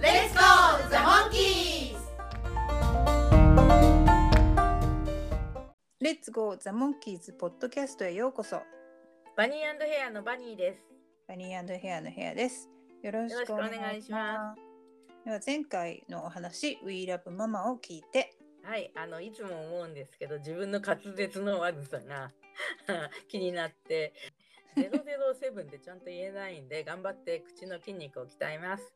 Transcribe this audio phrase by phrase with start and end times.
[0.00, 1.96] Let's go, the monkeys!
[6.00, 8.62] レッツゴーザ・モンキーズポッドキャストへようこそ。
[9.36, 10.82] バニーヘアのバニーです。
[11.26, 12.70] バニーヘアのヘアです。
[13.02, 14.60] よろしくお願いします。
[15.24, 18.32] では前回のお話 We Love Mama を聞いて。
[18.62, 22.30] はいあのいつも思うんですけど自分の滑舌の悪さが
[23.26, 24.12] 気になって。
[24.76, 28.94] 007でちゃんと言えないんで頑張って口の筋肉を鍛えます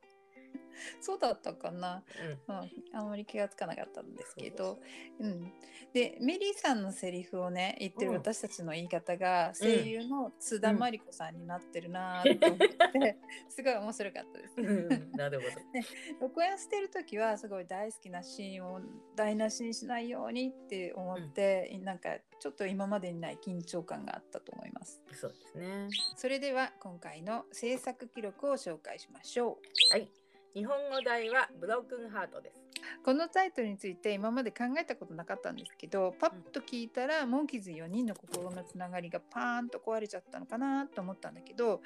[1.00, 2.02] そうだったかな、
[2.48, 4.78] うん、うん、あんまり気がつかなかったんですけど、
[5.20, 5.52] うん、
[5.92, 15.16] でメリーさんのセリフをね言ってる私たちの言い方が声優の津田真理子さんになってるなと思って、うん、 すごい面白かったです。
[15.16, 15.86] なるほど、 ね、
[16.20, 18.80] 録音してる時はすごい大好きなシーンを
[19.14, 25.02] 台無しにしないようにって思って、うん、なんかちょっと今までにない緊張感があったと思います。
[25.12, 25.88] そうですね。
[26.16, 29.58] それでは今回の制作記録を紹介しましょ
[29.92, 29.92] う。
[29.92, 30.21] はい。
[30.54, 32.60] 日本語題はブロークンハートです。
[33.04, 41.80] このタイトルについて今まで考えたことなかったんですけどパッと聞いたら、うん、モンキーズ4人の心のつながりがパーンと壊れちゃったのかなと思ったんだけど、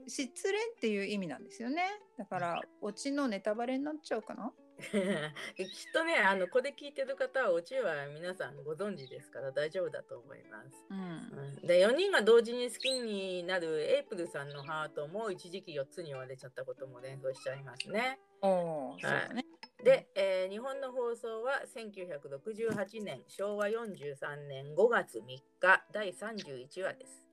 [0.00, 1.82] うん、失恋っていう意味なんですよね。
[2.18, 4.52] だからオチのネタバレになっちゃうかな？
[5.56, 10.86] きっとねあのこれ聞いてる方はオチは皆さんご存知ですから大丈夫だと思います。
[10.90, 18.18] うん、で4人が同時に好きになるエイプルさんのハートも一時期4つに割れちゃったことも連想しちゃいますね。
[18.40, 19.44] おそうだね
[19.84, 25.22] で、えー、日本の放送は1968年昭和43年5月3
[25.60, 27.26] 日第31話です。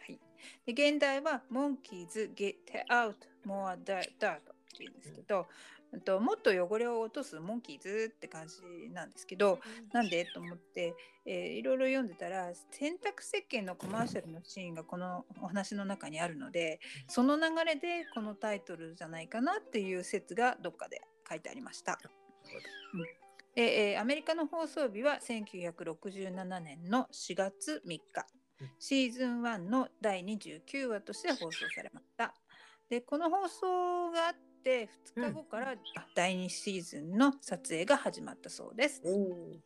[0.00, 0.20] はい、
[0.72, 2.56] で現代は「モンキーズ Get
[2.88, 4.40] Out More Dirt」っ
[4.76, 5.46] ていうんですけど、うん
[6.00, 9.60] ともっと汚れを落とすモンキーズって感じなんですけど、
[9.92, 10.24] なんで？
[10.26, 21.98] と思って、えー、いろいろ読んでたら洗濯石鹸のコマーシャルのシーンがこのお話の中にあるのでその流れでこのタイトルじゃないかなっていう説がどっかで書いてありました。
[22.94, 23.02] うん。
[23.54, 28.02] でえー、アメリカの放送日は1967年の4月3日。
[28.78, 32.34] シーズン1の第29話として放送されました。
[32.88, 35.76] でこの放送があっして2日後から
[36.16, 39.00] 第2シーズンの撮影が始まったそうです。
[39.04, 39.62] うん。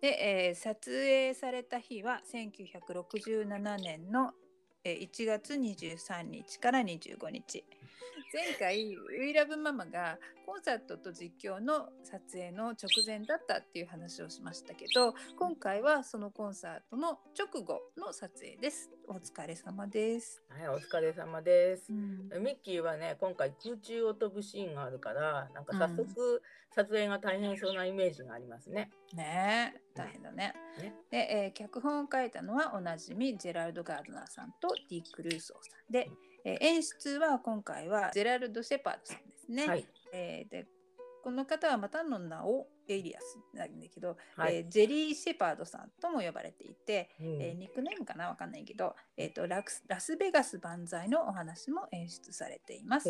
[0.00, 4.30] で、えー、撮影された日は1967年の
[4.84, 7.64] 1月23日から25日
[8.32, 18.90] 前回「We Love Mama」がコンサートと実況の撮影の直前だったっていう話をしましたけど今回はそのコンサートの直後の撮影です。
[19.06, 20.42] お疲れ様です。
[20.48, 26.42] はいお疲れ様です、うん、ミッキーはね今回空中を飛ぶシーンがあるからなんか早速
[26.74, 30.94] 撮影が大変そうなイメージがありますね、うん、ね大変だね、ね。
[31.10, 36.08] で、えー、脚本を書いたのはおなじみジェラルド・ガードナーさんとディック・ルーソーさんで、
[36.44, 39.66] えー、演出は今回はジェラルド・シェパードさんですね。
[39.66, 40.66] はい、えー、で
[41.22, 53.08] この方はまたの名をエイリアスなんだけど、はい、えー、ジェリー・シェパードさんとも呼ばれていて、うん、えー、ニックネームかなわかんないけど、えーと、ララスベガス万歳のお話も演出されています。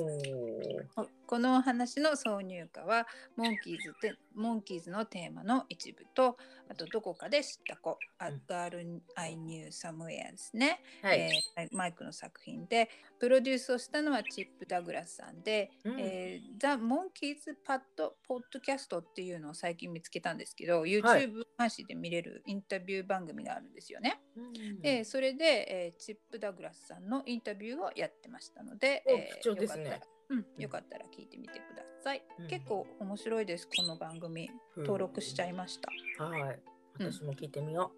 [1.27, 3.07] このお話の挿入歌は
[3.37, 6.37] モンキーズてモンキーズのテーマの一部と
[6.69, 17.81] あとどこかで知った子、うん、A Girl I Knew Somewhere ですね、はい、えー、マイクの作品でプロデュースをしたのはチップ・ダグラスさんで、うん、えー、The Monkeys Pad
[18.29, 24.21] Podcast っていうのを最近見つけたんですけど YouTube 配信で見れるインタビュー番組があるんですよね。
[24.37, 24.43] は
[24.79, 30.01] い、でそれで、えー、チップ・ダグラスさんのインタビューをやってましたので、えー、貴重ですね。
[30.31, 32.23] うん、よかったら聞いてみてください。
[32.41, 34.51] うん、結構面白いです、この番組。
[34.77, 35.79] 登録しちゃいまし
[36.19, 36.25] た。
[36.25, 36.61] うん、はい。
[36.99, 37.93] 私も聞いてみよ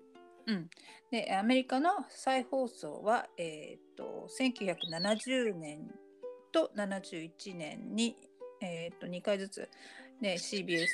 [0.46, 0.52] う。
[0.52, 0.68] うん、
[1.10, 5.90] でアメリカの再放送は、えーと、1970年
[6.52, 8.18] と71年に、
[8.60, 9.70] えーと、と2回ずつ、
[10.20, 10.86] ね、CBS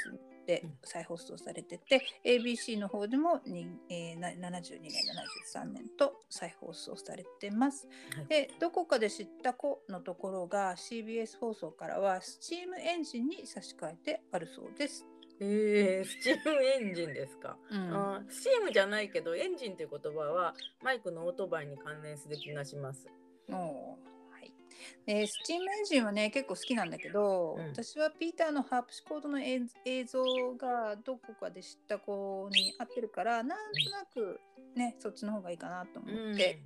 [0.50, 4.90] で再放送されてて、うん、ABC の方でもに、えー、72年
[5.54, 7.86] 73年と再放送されてます、
[8.16, 15.06] はい、でどこかで知った子のところが CBS 放送からはスチームエンジンに差し替えてあるそうです
[15.42, 23.06] えー、スチームエンジンですか、うん、あスチームじゃないけどエンジンという言葉はマイクのオートバイに関連する気がします。
[23.48, 23.96] お
[25.06, 30.22] でスチームエンジンはね結構好きなんだけど、うん私はピーターのハープシコードの映映像
[30.54, 34.40] がどこかで知った子に合ってるからなんとなく
[34.74, 36.60] ね、そっちの方がいいかなと思って、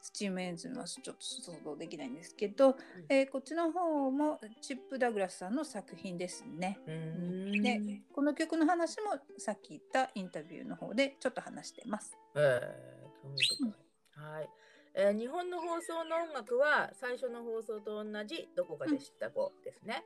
[0.00, 2.76] スチームエンジンはちょっと想像できないんですけど、
[3.08, 6.78] えーこっちの方もチップ・ダグラスさんの作品ですね。
[6.86, 12.16] うんでこの曲の話もさっき言ったインタビューの方でちょっと話してます。
[12.34, 13.72] えー、興味深い。
[14.14, 14.48] はい。
[14.94, 20.04] えー日本の放送の音楽は最初の放送と同じどこかで知った子ですね。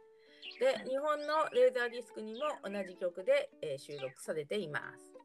[0.61, 5.16] で、日本のレーザーディスクにも同じ曲で、えー収録されています。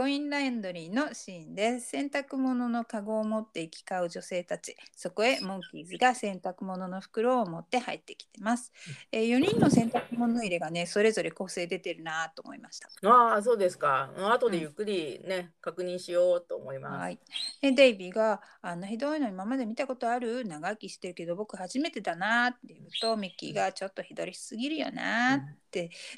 [0.00, 1.90] コインランドリーのシーンです。
[1.90, 4.74] 洗濯物のカゴを持って行き交う女性たち。
[4.96, 8.72] そこへモンキーズが洗濯物の袋を持って入ってきてます。
[9.12, 12.88] え4人の洗濯物入れがね、それぞれ個性出てるなと思いました。
[13.10, 14.10] ああ、そうですか。
[14.32, 16.98] 後でゆっくりね、確認しようと思います。
[16.98, 17.18] はい。
[17.60, 20.46] で、デイビーが、あんなひどいの今まで見たことある？
[20.46, 25.59] 長生きしてるけど、僕初めてだなって言うと、ミッキーがちょっとひどりすぎるよなって、うん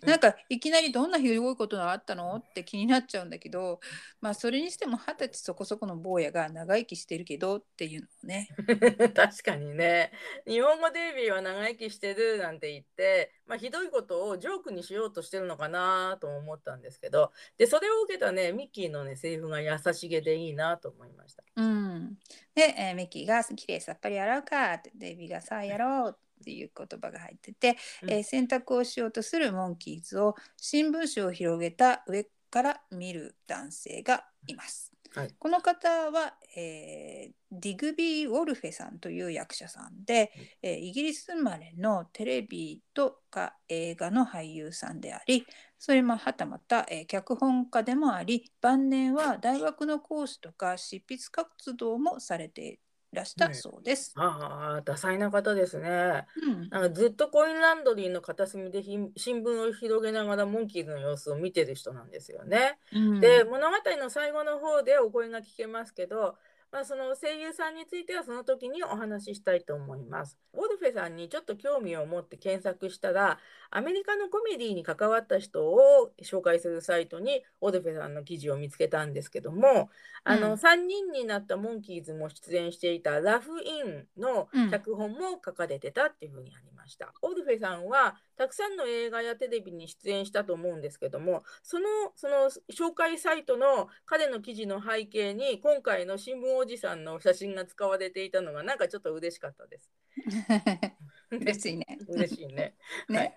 [0.02, 2.36] なんかいきなりどんなひどいことがあったの？
[2.36, 3.80] って気になっちゃうんだけど、
[4.20, 8.48] まあそれにしても二十歳そこそこの坊やが長生きしてるけどっていうのをね。
[9.14, 10.12] 確かにね
[10.46, 21.42] 日本語デイビーは長生きしてるなんて言って、まあ、ひどいことをジョークにしようとしてるのかなとも思ったんですけどでそれを受けたねミッキーのねセリフが優しげでいいなと思いました。
[21.56, 22.18] うん。
[22.54, 28.10] で、えーミッキーがきれいさっぱり洗うかって、デイビーがさあやろうっていう言葉が入ってて、うん。
[28.10, 34.92] えー洗濯をしようとするモンキーズを新聞紙を広げた上から見る男性がいます。
[35.14, 35.34] はい。
[35.38, 45.46] この方は、えーディグビー・ウォルフェさんという役者さんで、えーイギリス生まれのテレビとか映画の俳優さんであり
[45.78, 52.78] それもはたまた、えー脚本家でもあり晩年は大学の講師とか執筆活動もされてい
[53.12, 54.12] らしたそうです。
[54.16, 56.26] ああ多彩な方ですね。
[56.36, 62.78] うんなんかずっとコインランドリーの片隅でひ新聞を広げながらモンキーズの様子を見てる人なんですよね。
[62.92, 66.36] うんで物語の最後の方でお声が聞けますけど、
[66.72, 70.38] まあ、その声優さんについてはその時にお話ししたいと思います。
[70.54, 73.38] ウォルフェさんにちょっと興味を持って検索したら
[73.70, 79.90] アメリカのコメディに関わった人を紹介するサイトにウォルフェさんの記事を見つけたんですけども
[80.24, 80.54] あの、うん。
[80.54, 84.70] 3人になったモンキーズも出演していたラフインのうん。
[84.70, 87.12] 脚本も書かれてたっていうふうにありました。
[87.22, 91.86] オルフェさんはたくさんの映画やテレビに出演したと思うんですけどもその
[92.16, 99.90] その紹介サイトの彼の記事の背景に今回の新聞おじさんの写真が使われていたのがなんかちょっと嬉しかったです。
[101.30, 101.86] 嬉しいね。
[102.08, 102.74] 嬉しいね。
[103.08, 103.36] ねはい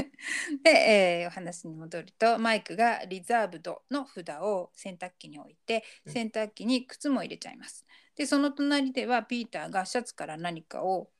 [0.64, 7.86] で、えーお話に戻るとマイクがリザーブドの札を洗濯機に置いてうん洗濯機に靴も入れちゃいます。
[8.16, 11.10] でその隣ではピーターがシャツから何かを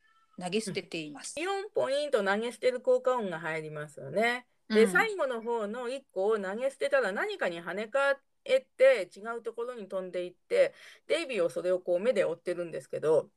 [0.41, 1.35] 投げ捨てています。
[1.39, 4.47] 4ポイント投げ捨てる効果音が入りますよね。
[4.69, 10.75] で、うん最後の方の1個を投げ捨てたら何かに跳ね返って違うところに飛んでいって
[11.07, 13.29] デイビーはそれをこう目で追ってるんですけど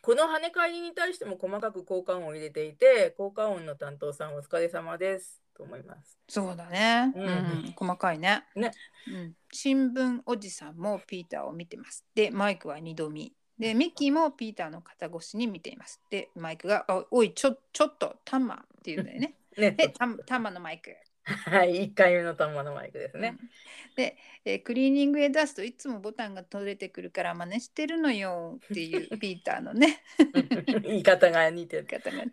[0.00, 6.18] この跳ね返りに対しても細かく効果音を入れていて効果音の担当さんお疲れ様ですと思います。
[6.28, 8.70] そうだね、ううんん細かいねね
[9.08, 9.34] うん。
[9.52, 12.04] 新聞おじさんもピーターを見てます。
[12.14, 13.32] でマイクは二度見。
[13.58, 16.00] でミッキーもピーターの肩越しに見ています。
[16.10, 19.34] でマイクが「あおいちょちょっとタンマ」って言うんだよね。
[19.58, 20.94] ね、でタンタンマのマイク。
[21.24, 23.36] はい1回目の玉のマイクですね。
[23.40, 23.50] うん
[23.96, 30.00] で、えークリーニングへ出すといつもボタンが取れてくるから真似してるのよっていう ピーターのね
[30.86, 31.84] 言い方が似てる。
[31.84, 32.24] 方が、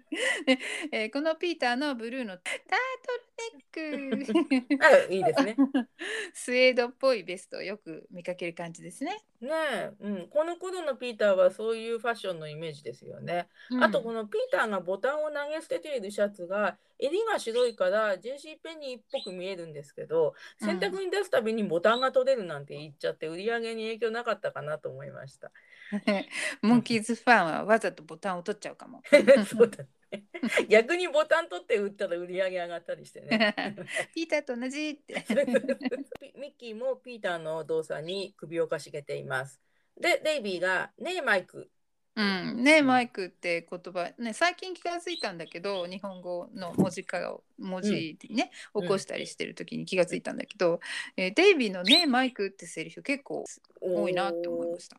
[0.45, 0.59] で
[0.91, 2.53] えーこのピーターのブルーのター
[3.01, 5.55] トルネックあいいですね。
[6.33, 9.17] スウェードっぽいベストをよく見かける感じですね。
[9.45, 13.47] ねえ、うん、この頃のピーターはそういうファッションのイメージですよね。
[13.81, 25.51] あとこのピーターがボタンを投げ捨てているシャツが襟が白いから JC ペニーっぽく見えるんですけど洗濯に出すたびにボタンが取れるなんて言っちゃって売り上げに影響なかったかなと思いました。
[26.61, 29.01] モンキーズファンはわざとボタンを取っちゃうかも。
[29.47, 29.89] そうだね。
[30.69, 33.55] 逆にボタン取って売ったら売り上げ上がったりしてね。
[34.13, 35.13] ピーターと同じって。
[36.35, 39.61] ミッキーもピーターの動作に首をかしげています。
[39.97, 41.69] で、デイビーが、ねえマイク、
[42.15, 42.63] うん。
[42.63, 50.75] ね、マイクって言葉、ね、最近気が付いたんだけど日本語の文字化を文字にね、うん、起こしたりしてる時に気が付いたんだけど、
[51.17, 53.43] うん、えー、デイビーのねマイクってセリフ結構
[53.81, 54.97] 多いなって思いました。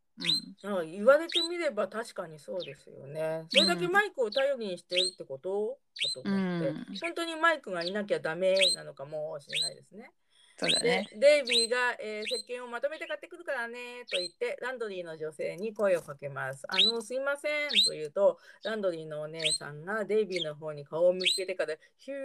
[0.64, 3.44] うん、言われてみれば確かにそうですよね。
[3.50, 5.78] それだけマイクを頼りにしてるってこと？
[5.96, 10.10] かと思って、うん、本当にマイクがいなきゃダメなのかもしれないですね。
[10.58, 11.06] そうだね。
[11.14, 16.64] デイビーが、えー、石鹸をまとめて買ってくるからねと言ってランドリーの女性に声をかけます。
[16.68, 22.18] あのすいませんと言うとランドリーのお姉さんがデイビーの方に顔を向けてからヒュー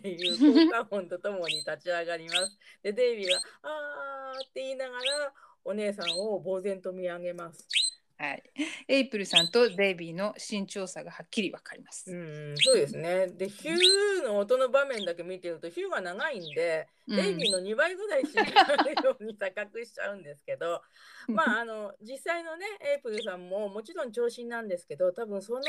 [0.00, 2.58] っていう効果音とともに立ち上がります。
[2.82, 5.32] でデイビーがあーって言いながら
[5.64, 7.87] お姉さんを呆然と見上げます。
[8.18, 8.42] はい、
[8.88, 12.10] エイプルさんとデイビーの身長差がはっきりわかります。
[12.10, 13.28] うん、そうですね。
[13.28, 20.82] で、ヒューの音の場面だけ見てると、ヒューが長いんで、うん、デイビーの2倍ぐらい身長に高くしちゃうんですけど、
[21.28, 25.60] まあ、あの、実際のね、エイプルさんももちろん長身なんですけど、多分その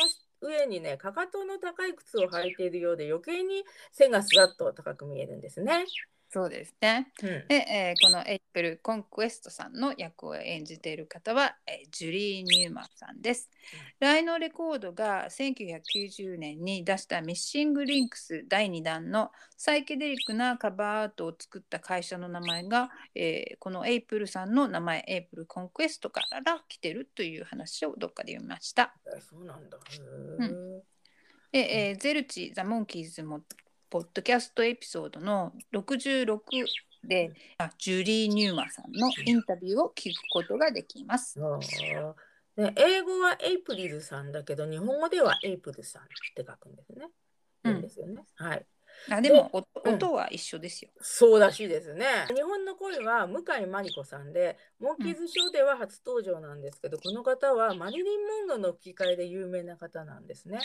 [0.42, 5.86] 上にね、かかとの高い靴を履いているようで、余計に背がスラッと高く見えるんですね。
[6.32, 7.12] そうですね。
[7.24, 13.50] うん、で、えー、このエイプル・コンクエストさんの役を演じている方は、えー、ジュリー・ニューマンさんです。
[13.74, 28.94] うん、ライノレコードが1990年に出したミッシング・リンクス第2弾のサイケデリックなカバーアートを作った会社の名前が、えー、このエイプルさんの名前エイプル・コンクエストから来てるという話をどっかで読みました。
[29.32, 29.80] そうなんだ。
[30.38, 30.84] うん、
[31.52, 33.42] で、えー、ゼルチ・ザ・モンキーズも
[33.90, 36.40] ポッドキャストエピソードの66
[37.04, 41.40] で、あジュリー・ニューマンさんのインタビューを聞くことができます。
[41.40, 46.06] ね、英語はエイプリルさんだけど、日本語ではエイプルさんっ
[46.36, 47.08] て書くんですね。
[47.64, 48.24] うん、ですよね。
[48.36, 48.66] はい。
[49.10, 49.50] あでも
[49.86, 52.06] 音は一緒ですよ、うん、そうらしいですね。
[52.36, 60.60] 日本の声は向井真理子さんで、モンキーズショーでは初登場なんですけど、うん、この方はマリリン・モンロの吹き替えで有名な方なんですね。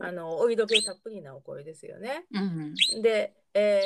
[0.00, 2.26] あのお色気たっぷりなお声ですよね。
[2.32, 2.40] う
[2.98, 3.82] ん、で、え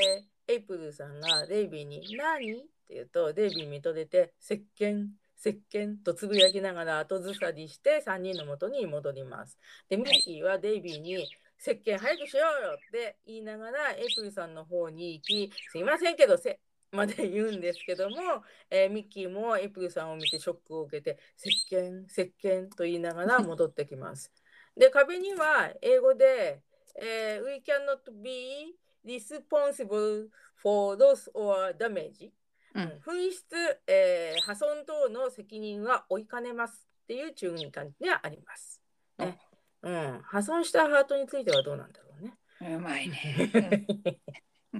[0.48, 2.56] ー、エイプルさんがデイビーに「何?」っ
[2.86, 5.06] て言うとデイビー見とれて「石鹸
[5.44, 9.58] 石鹸とつぶやきながら後ずさりして3人のもとに戻ります。
[9.88, 11.26] で、ミッキーはデイビーに
[11.60, 16.60] 石鹸早くしようよって言いながらエイプルさんの方に行き、すいませんけど、せ
[16.92, 24.32] まで言うんですけども、えー、ミッキーもエイプルさんを見てショックを受けて、石鹸、石鹸と言いながら 戻ってきます。
[24.76, 26.62] で、壁には英語で、
[26.96, 32.30] えー、We cannot be responsible for loss or damage、
[32.74, 38.80] うん、紛失、えー、破損等の責任は負いかねますっていう注意感があります。
[39.18, 39.38] ね、
[39.84, 42.76] うん、破損したハートについてはどうなんだろうね。
[42.76, 43.86] うまいね。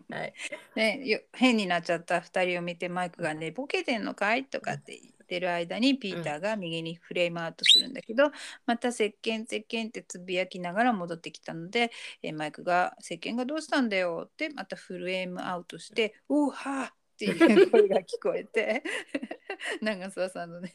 [0.08, 0.34] はい、
[0.74, 8.30] ね変になっちゃった2人を見てマイクが「ねボケてんのかい?」とかって言ってる間にピーターが右にフレームアウトするんだけど、
[8.66, 11.90] また石鹸石鹸ってつぶやきながら戻ってきたので、
[12.22, 18.82] えマイクが「石鹸がどうしたんだよ」ってまたフレームアウトして「うはっていう 声が聞こえて
[19.80, 20.70] 長澤さんのね。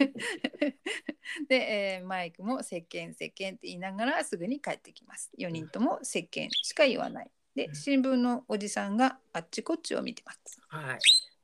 [1.47, 5.31] で、えー、マイクも石鹸石鹸って言いながらすぐに帰ってきます。
[5.37, 7.31] 4人とも石鹸しか言わない。
[7.55, 10.61] で新聞のおじさんがあっちこっちを見てます。
[10.69, 10.99] はい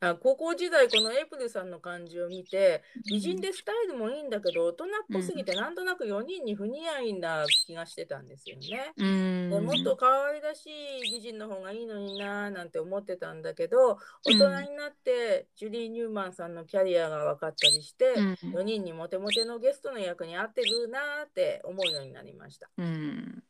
[0.10, 8.94] あ高校時代このエイプルさんの感じを見て美人でスタイルもいいんだけど大人っぽすぎてなんとなく4人に不似合いな気がしてたんですよね。
[8.98, 22.70] でもっと可愛らしい美人の方がいいのにななんて思ってたんだけど大人になってジュリー・ニューマンさんのキャリアが分かったりして4人にモテモテのゲストの役に合ってるなって思うようになりました。
[22.78, 23.44] うん。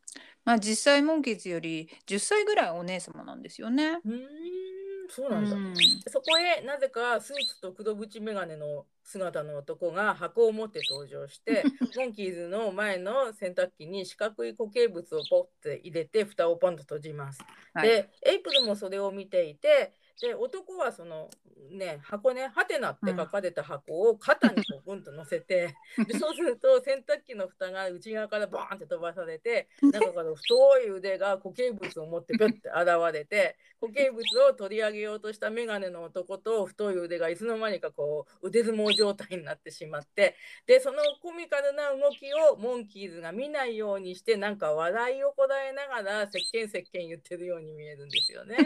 [0.44, 4.00] まあ実際モンキーズより10歳ぐらいお姉様なんですよね。
[4.06, 4.65] うん
[5.10, 5.74] そうなんだ、うん、
[6.08, 11.64] そこへなぜかスーツと黒縁眼鏡の姿の男が箱を持って登場して
[11.96, 17.42] モンキーズの前の洗濯機に四角い固形物をポッて入れて蓋をポンと閉じます。
[17.74, 21.30] はい、でエイプルもそれを見ていてで男はその
[21.72, 25.76] ね箱ねハテナって書かれた箱を肩にこうグンと乗せて、
[26.08, 48.58] でそうすると洗濯機の蓋が内側からバーンって飛ばされて中から太い腕が固形物を持ってピュッて現れて固形物を取り上げようとした眼鏡の男と太い腕がいつの間にかこう腕相撲状態になってしまってでそのコミカルな動きをモンキーズが見ないようにしてなんか笑いをこらえながら石鹸石鹸言ってるように見えるんですよね。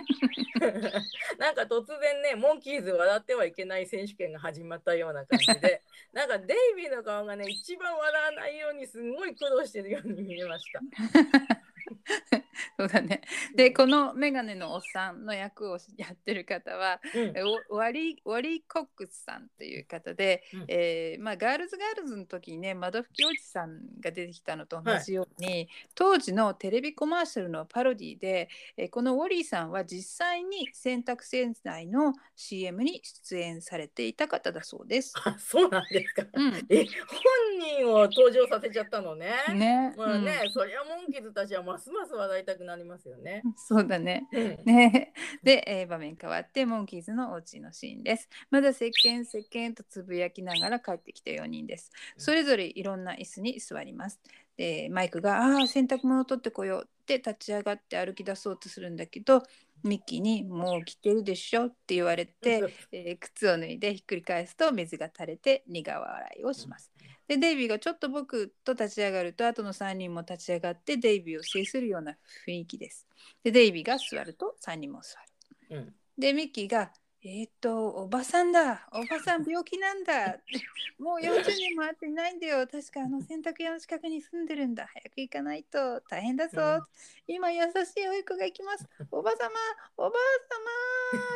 [1.39, 5.81] なんか突然ねモンキーズ笑ってはいけない選手権が始まったような感じで
[6.11, 10.81] なんかデイビーの顔がね一番笑わないようにすごい苦労してるように見えました。
[12.77, 13.21] そうだね。
[13.55, 35.13] で、このメガネのおっさんの役をやってる方は、うん、ワリワリコックスさんという方で、うん、えー、まあ、ガールズガールズの時にね窓拭きおじさんが出てきたのと同じように、はい、当時のテレビコマーシャルのパロディで、えー、このウォリーさんは実際に洗濯洗剤の CM に出演されていた方だそうです。
[35.23, 39.33] あそうなんですか、うん、え本人を登場させちゃったのね。
[39.53, 39.93] ね。
[39.97, 43.43] まあね、そりゃモンキーズたちはますます話題たくなりますよね。
[43.55, 44.27] そうだね。
[44.65, 45.13] ね
[45.43, 48.29] で、えー、場面変わってモンキーズのお家のシーンです。
[48.49, 51.91] まだ石鹸石鹸とつぶやきながら帰ってきた4人です。
[52.17, 54.19] それぞれいろんな椅子に座ります。
[54.57, 59.41] でマイクが「ああ洗濯物取ってこよう」って立ち上がって歩き出そうとするんだけど
[59.83, 66.91] ミッキーに「もう来てるでしょ」って言われて、 えー、靴を脱いでひっくり返すと水が垂れて苦笑いをします。
[67.29, 72.17] でデイビーがちょっと僕と立ち上がると後の3人も立ち上がってデイビーを制するような
[72.47, 73.07] 雰囲気です。
[73.43, 75.19] でデイビーが座ると3人も座
[75.75, 75.77] る。
[75.77, 78.87] うん、でミッキーがえっ、と、おばさんだ。
[78.93, 80.37] おばさん病気なんだ。
[80.97, 82.65] もう40年も会ってないんだよ。
[82.65, 84.87] 確かあの洗濯屋の近くに住んでるんだ。
[84.87, 86.61] 早く行かないと大変だぞ。
[86.61, 86.81] うん、
[87.27, 88.87] 今優しいおい子が行きます。
[89.11, 90.21] おばさま、おばあ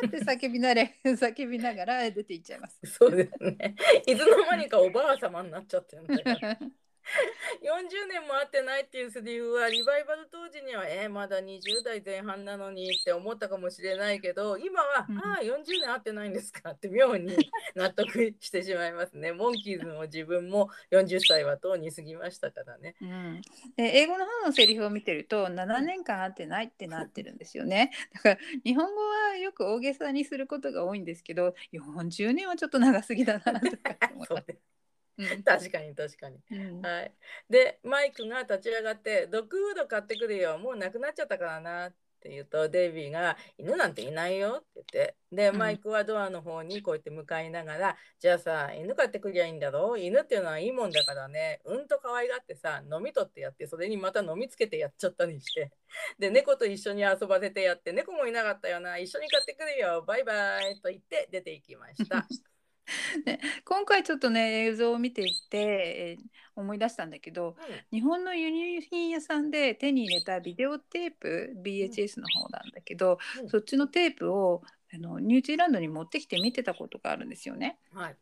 [0.02, 2.80] まって叫びなれ、 叫びながら出て行っちゃいます。
[2.86, 3.74] そうですね。
[4.06, 6.24] いつの間にかおばあさまになっちゃってるんだよ。
[7.62, 17.36] 40年も会ってないっていうセリフはリバイバル当時にはえー、まだ20代前半なのにって思ったかもしれないけど今は、うん、ああ40年会ってないんですかって妙に
[17.74, 19.32] 納得してしまいますね。
[19.32, 22.94] モンキーズも自分も40歳はとうに過ぎましたからね。
[23.00, 23.42] うん、
[23.76, 27.90] で英語の方のセリフを見てると7年間会ってないってなってるんですよね。
[28.14, 34.26] だから日本語はよく大げさにすることが多いんですけど40年はちょっと長すぎだなとか思
[35.22, 35.42] って。
[35.42, 37.14] 確かに確かに、うん、はい。
[37.48, 40.58] でマイクが立ち上がって「ドッグフード買ってくるよ。
[40.58, 45.16] もうなくなっちゃったからな」って言うとデイビーが「犬なんていないよ」って言って。
[45.30, 49.98] で、マイクはドアの方にこうやって向かいながら「じゃあさ犬買ってくりゃいいんだろう？
[50.00, 51.60] 犬っていうのはいいもんだからね。
[51.64, 55.70] うんと可愛がってさ飲み取ってやってそれにまた飲みつけてやっちゃったりして。
[56.18, 58.96] で猫と一緒に遊ばせてやって猫もいなかったよな。
[58.96, 60.02] 一緒に買ってくるよ。
[60.02, 62.26] バイバイ」と言って出ていきました。
[63.24, 66.24] ね、今回ちょっとね映像を見ていて、えー、
[66.54, 74.62] 思い出したんだけど、うん、日本の輸入品屋さんで手に入れたビデオテープ BHS の方なんだけど、うん、そっちのテープを
[74.92, 77.78] あのニュージーランドに持ってきて見てたことがあるんですよね。
[77.92, 78.16] はい。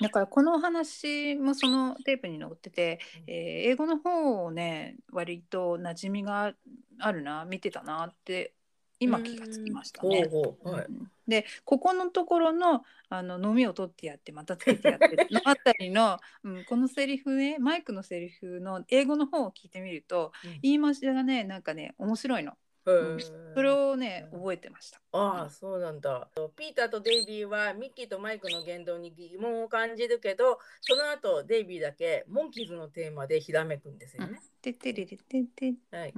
[0.00, 6.54] だからこのお話もそのテープに載ってて、えー、英語の方をね割と馴染みが
[6.98, 8.54] あるな見てたなって
[8.98, 10.28] 今気がつきましたね。
[10.62, 10.86] はい、
[11.28, 22.54] でここのところのあの飲みを取ってやってまたつけてやって のあたりの、うん、このセリフねマイクのセリフの英語の方を聞いてみると、うん、言い回しがねなんかね面白いの。
[22.86, 23.18] うん、
[23.54, 25.00] それをね覚えてました。
[25.12, 26.28] ああ、そうなんだ。
[26.56, 34.38] ピーターとデイビーはミッキーとマイクの言動に疑問を感じるけど、その後デイビーだけモンキーズのテーマでひらめくんですよね。
[34.62, 35.74] ててれれてて。
[35.90, 36.14] はい。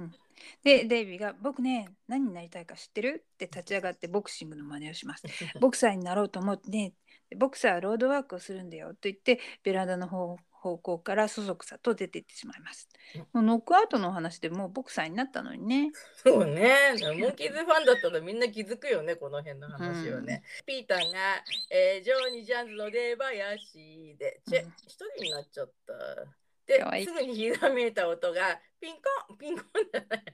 [0.63, 5.23] でデイビーが「僕ね何になりたいか知ってる?」って立ち上がってボクシングの真似をします。
[5.59, 6.93] ボクサーになろうと思ってね
[7.35, 12.89] ボクサーはロードワークをするんだよと言ってベランダの方方向からそそくさと出ていってしまいます。
[13.33, 15.91] もうノックアウトの話でもうボクサーになったのにね。
[16.23, 16.75] そうね。
[17.01, 20.43] モンキーズファンだったらみんな気づくよね、この辺の話はね。
[20.59, 25.93] うん、ピーターが、えー、ジョーニー・ジャンズの出林で、チェ、一人になっちゃった。
[26.65, 28.95] で、すぐにひらめいた音が、ピン
[29.27, 30.25] コン、ピンコンじゃない。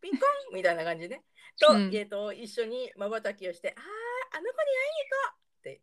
[0.00, 1.22] ピンコンみたいな感じね。
[1.58, 5.39] と、うん、えー、と一緒にまばたきをして、ああ、あの子に会いに行こう。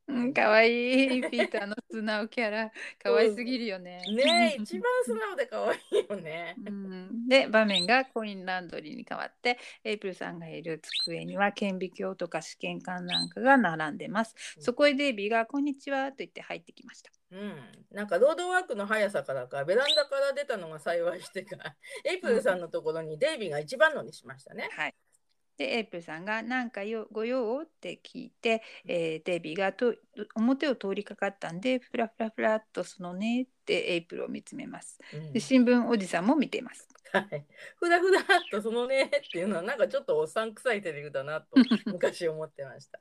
[0.08, 4.02] うん、かわいいピーターの素直キャラ、かわいすぎるよね。
[4.10, 6.56] ね一番素直でかわいいよね。
[6.66, 14.36] うん、で、場面がコインランドリーに変わって、エイプルさんがいる机には顕微鏡とか試験管なんかが並んでます。
[14.60, 17.12] そこへデイビーが、こんにちはと言って入ってきました。
[17.32, 17.56] うん、
[17.92, 21.58] なんかロードワークの速さからかベランダから出たのが幸いしてか
[22.06, 24.70] エイプルさんのところにデイビーが一番乗りしましたね。
[24.72, 24.94] はい
[25.58, 29.96] でエイプルさんが「何かよご用?」って聞いて、えー、デイビーがと
[30.36, 35.00] 表を通りかかったんでフラフラフラっとそのねってエイプルを見つめます。
[35.14, 36.88] うん、で新聞おじさんも見ています。
[37.12, 37.46] はい、
[37.78, 41.48] ふらふらっとそのねっていうのはなんかちょっとおっさん臭いセリフだなと
[41.86, 43.00] 昔思ってました。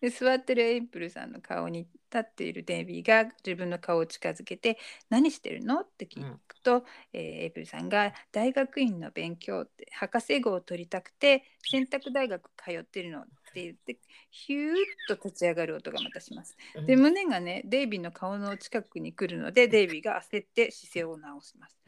[0.00, 4.78] で座ってるエイプルさんの顔に立っているデイビーが自分の顔を近づけて
[5.10, 13.98] 「何してるの?」って聞くと、うん、えー、エイプルさんが「大学院の勉強って博士号を取りたくて選択大学通ってるの」って言って
[14.30, 14.76] ヒューッ
[15.08, 16.56] と立ち上がる音がまたします。
[16.86, 21.78] で胸がねデイビーの顔の近くに来るのでデイビーが焦って姿勢を直します。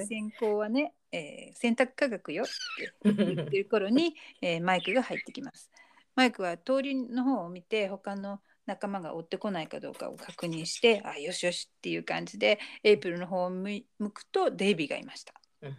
[0.00, 5.70] ね、先行はね、えー、選択科学よって言ってる頃に、 えー、マイクが入ってきます。
[6.14, 15.34] マイクは通りの方を見て他の仲間が追ってこないかどうかを確認してあよしよしっていう感じでエイプルの方を向くとデイビーがいました。
[15.62, 15.76] うん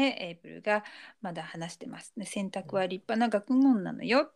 [0.00, 0.84] エイプルが
[1.22, 2.12] まだ話してます。
[2.16, 4.30] ね、選択は立派な学問なのよ。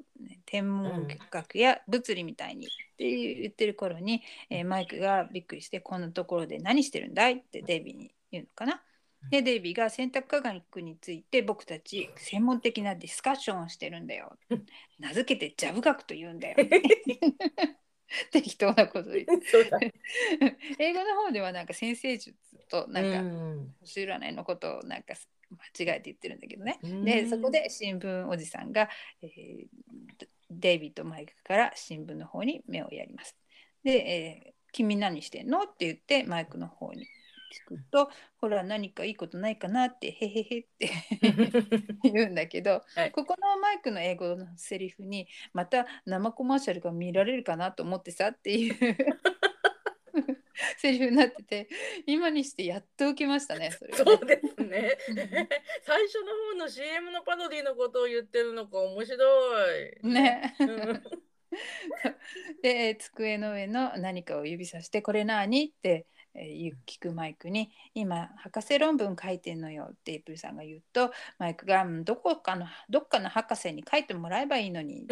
[0.45, 8.83] 天文学や物理みたいにって言ってる頃に、えー、マイクがびっくりしてこんなところで何してるんだいってデイビーに言うのかな。
[9.31, 14.37] でデイビーが選択科学について僕たち専門的なディスカッションをしてるんだよ。
[14.99, 16.57] 名付けてジャブ学と言うんだよ。
[18.31, 19.95] 適当なこと言って
[20.79, 22.37] 英語の方ではなんか先生術
[22.69, 25.15] となんか星占いのことをなんか
[25.51, 26.79] 間違えて言ってるんだけどね。
[26.83, 28.91] でそこで新聞おじさんが、
[29.23, 29.67] えー、
[30.51, 33.37] デイビッド・マイクから新聞の方に目をやります。
[33.83, 35.63] で、えー、君何してんの？
[35.63, 37.07] って言ってマイクの方に
[37.53, 40.91] 聞くとほら何かいいことないかなってへへへって
[42.03, 48.75] 言うんだけど、はい、ここのマイクの英語のセリフにまた生コマーシャルが見られるかなと思ってさっていう
[50.79, 51.69] セリフになってて
[52.07, 54.99] 今にしてやっと受けましたねそれ、ね、そうですね。
[55.83, 60.07] 最初の方の CM のパロディのことを言ってるのか面白い。
[60.07, 60.55] ね。
[62.63, 75.07] で机の上の何かを指さして「これ何?」ってえ聞くマイクに「今博士論文書いてんのよ」ってエイプルさんが言うとマイクが「どこかのどっかの博士に書いてもらえばいいのに」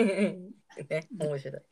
[0.89, 1.63] ね、面白い。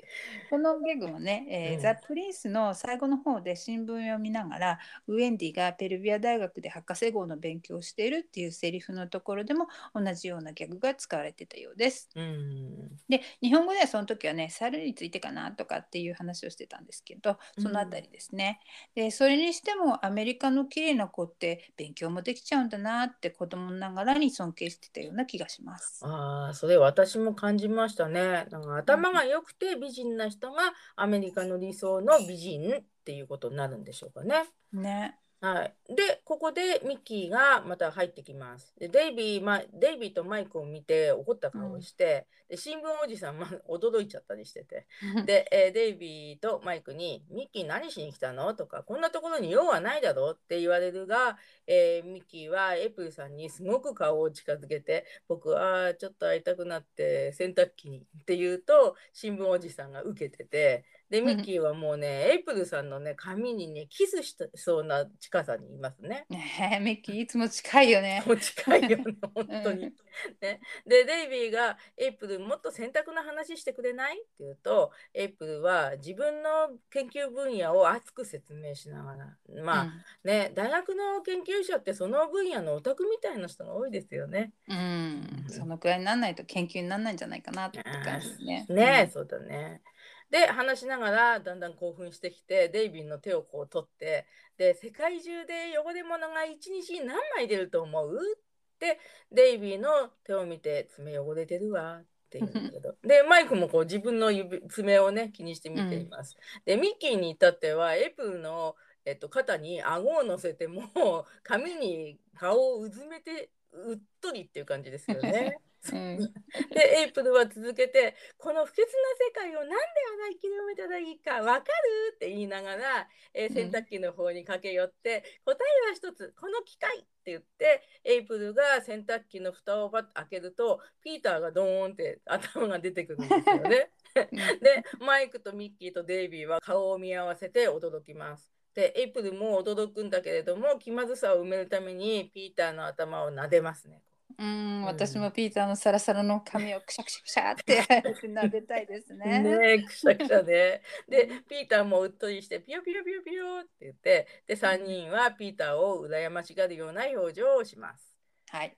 [0.50, 12.08] このゲグもね、えーうん、ザ・プリンスの最後の方で新聞を見ながらウェンディがペルビア大学で博士号の勉強をしているっていうセリフのところでも同じようなギャグが使われてたようです。
[12.14, 18.60] うん、で日本語ではその時はね猿についてかなとかっていう話をしてたんですけどその辺りですね。
[18.96, 26.00] うん、でそれにしてもアメリカの綺麗な子って勉強もできちゃうんだなって子供ながらに尊敬してたような気がします。
[26.04, 28.46] ああそれ私も感じましたね。
[28.50, 34.44] なんか頭が良くて美人な人がアメリカの理想の美人っていうことになるんでしょうかね。
[34.72, 35.18] ね。
[35.40, 38.74] はい、でここでミッキーがまた入ってきます。
[38.76, 44.88] でデイビー、ま、デイビーとマイクを見て怒った顔をして、うん、で新聞おじさん、ま、驚いちゃったりしてて
[45.26, 60.84] で、えー、デイビーとマイクに「ミッキー何しに来たの?」とか「こんなところに用はないだろ?」って言われるが、えー、ミッキーはエプルさんにすごく顔を近づけて「僕はちょっと会いたくなって洗濯機に」って言うと新聞おじさんが受けてて。
[61.10, 66.26] で、ミッキーはもうね、エイプルさんのね、髪にね、キスしそうな近さにいますね。
[66.28, 68.22] ねミッキーいつも近いよね。
[68.26, 69.84] もう近いよね、本当に。
[70.42, 79.92] ね、で、デイビーが、エイプルもっと選択の話してくれないって言うと、エイプルは自分の研究分野を熱く説明しながら、まあ、うん、
[80.24, 84.52] ね、大学の研究者ってその分野のオタクみたいな人が多いですよね。
[84.68, 88.66] うん、そのくらいにならないと研究にならないんじゃないかなって感じですね。
[88.68, 89.82] ね、うん、そうだね。
[90.30, 94.26] で話しながらだんだん興奮してきてデイビーの手をこう取って
[94.58, 98.98] で世界中で汚れ物が一日に何枚出ると思うって
[99.32, 99.88] デイビーの
[100.24, 106.36] 手を見て爪汚れてるわって言うんだけど でマイクもこう自分の指爪をね気にして見ています。
[106.56, 108.76] うん、でミッキーに至ってはエプルの
[109.08, 110.82] えっと、肩に顎を乗せても
[111.42, 115.56] 髪に顔をうずめてうっとりっていう感じですよね。
[115.92, 118.92] うん、でエイプルは続けてこの不潔な
[119.26, 119.76] 世界を何で
[120.24, 122.14] 洗い清めたらいいか分かる？
[122.16, 133.92] って言いながら、えー、洗濯機の方に駆け寄って、うん、答えは一つこの機械って言ってエイプルが洗濯機の蓋をバッと開けるとピーターがドーンって頭が出てくるんですよね。
[134.14, 138.57] でマイクとミッキーとデイビーは顔を見合わせて驚きます。
[138.78, 144.02] でエイプルも驚くんだけれども気まずさを埋めるためにピーターの頭を撫でますね。
[144.38, 147.82] うん、私もピーターのサラサラの髪をくしゃくしゃくしゃって
[148.22, 149.40] 撫でたいですね。
[149.40, 150.82] ねくしゃくしゃね。
[151.08, 158.16] で、ピーターもうっとりしてピヨピヨピヨピヨって言って、で、3人はピーターを羨ましがるような表情をします。
[158.50, 158.76] はい。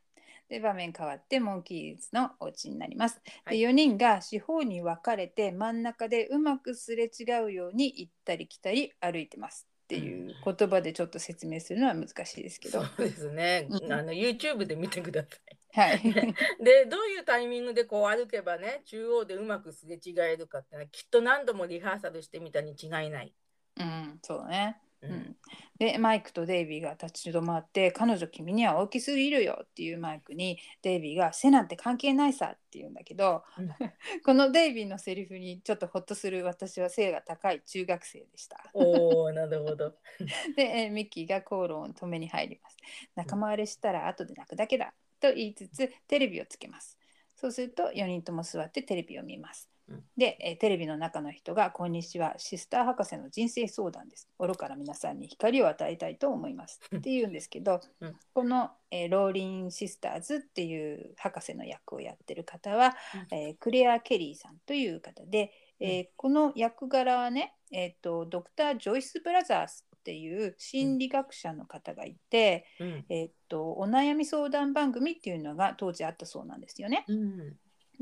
[0.48, 3.20] で場面変わってモンキーズのお家になります。
[3.48, 9.69] で4人が四方に分かれて真ん中でうまくすれ違うように行ったり来たり歩いてます。
[9.90, 12.85] っていう言葉でちょっと説明するのは難しいですけど。
[12.85, 13.66] そうですね。
[13.90, 15.59] あの YouTube で見てください。
[15.72, 16.00] はい、
[16.62, 23.35] でどういうタイミングでこう歩けばね中央でうまくすれ違えるかってのはきっと何度もリハーサルしてみたに違いない。
[23.81, 24.81] うんそうね。
[25.02, 25.36] うん、
[25.78, 33.68] でマイクとデイビーが立ち止まって「彼女君には大きすぎるよ」っていうマイクにデイビーが「背なんて関係ないさ」って言うんだけど、うん、
[34.24, 38.62] このデイビーのセリフにちょっとホッとする私は背が高い中学生でした。
[38.74, 39.96] おーなるほど。
[40.56, 42.76] でえミッキーが口論を止めに入ります。
[43.14, 46.98] 仲間割れしたら後で泣くだけだと言いつつテレビをつけます。
[47.36, 49.69] そうすると4人とも座ってテレビを見ます。
[50.16, 62.96] で、えテレビの中の人が「こんにちはシスター博士の人生相談です」「愚から皆さんに光を与えたいと思います」って言うんですけど、うん、この、えー、ローリン・シスターズっていう博士の役をやってる方は、
[63.31, 77.05] うん、えー、クレア・ケリーさんという方で、えー、この役柄はね、えーと、ドクター・ジョイス・ブラザースっていう心理学者の方がいて、うん、えーと、お悩み相談番組っていうのが当時あったそうなんですよね。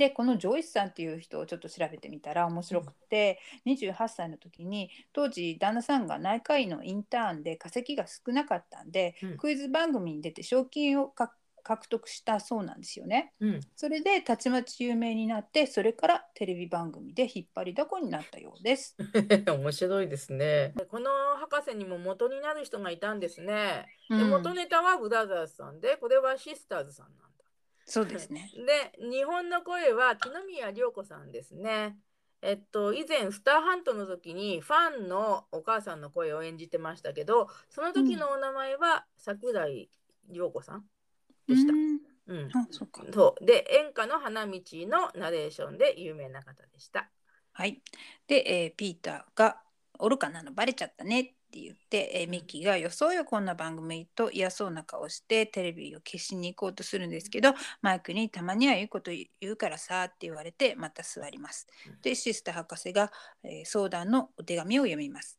[0.02, 18.96] うんでこのジョイスさんっていう人をちょっと調べてみたら面白くて、うん、28歳の時に当時旦那さんが内科医のインターンで化石が少なかったんで、うん、クイズ番組に出て賞金を獲得したそうなんですよね、うん、それでたちまち有名になってそれからテレビ番組で引っ張りだこになったようです。
[19.46, 20.74] 面白いですね。
[20.88, 23.86] この博士にも元になる人がいたんですね。
[24.08, 27.37] で元ネタはブラザーズさんでこれはシスターズさんなん
[27.88, 28.50] そうですね。
[28.54, 31.98] で、日本の声は木宮涼子さんですね。
[32.42, 39.90] えっと、以前、スターハントの時にファンのお母さんの声を演じてましたけど、その時のお名前は桜井
[40.28, 40.84] 涼子さん
[41.48, 41.72] でした。
[41.72, 42.00] うん。
[42.28, 47.10] うん、あそうかそうで、演歌の花道のナレーションで有名な方でした。
[47.52, 47.82] はい。
[48.26, 49.62] で、えー、ピーターが
[49.98, 61.66] 愚かなのバレちゃったねって言って、えー、ミッキーが予想よこんな番組と嫌そうな顔してテレビを消しに行こうとするんですけどマイクにたまには言うこと言うからさって言われてまた座ります。
[62.02, 63.10] でシスター博士が、
[63.42, 65.38] えー、相談のお手紙を読みます。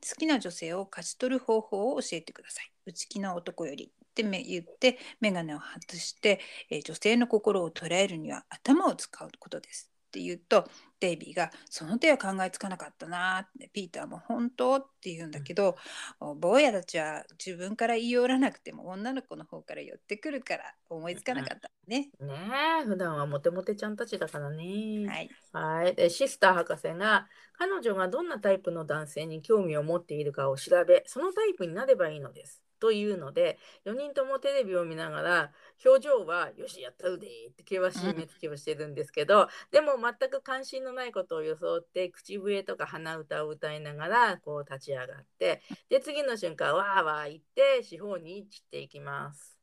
[0.00, 2.70] 好きな女性を勝ち取る方法を教えてください。
[2.86, 6.40] 内気な男よりって言って眼鏡を外して、
[6.70, 9.90] えー、女性の心を捉えるには頭を使うことです。
[10.08, 10.64] って言うと
[11.00, 15.76] デイビーが「その手は考えつかなかったな」ってピーターも「本当?」って言うんだけど、
[16.20, 22.10] うん、坊やたちは自分から言い寄らなくても女の子の方から寄ってくるから思いつかなかったね。
[22.20, 22.50] ね
[22.82, 25.06] え普段はモテモテちゃんたちだからね。
[25.06, 32.62] はい、はいでシスター博士が彼女がどんなタイプの男性に興味を持っているかを調べそのタイプになればいいのです。
[32.80, 35.50] というので4人ともテレビを見ながら
[35.84, 49.57] 表情はよしやったうでって険しい目つきをしてるんですけど、うん、でも全く関心のないことを装って口笛とか鼻歌を歌いながらこう立ち上がってで次の瞬間わーわー言って四方に散っていきます。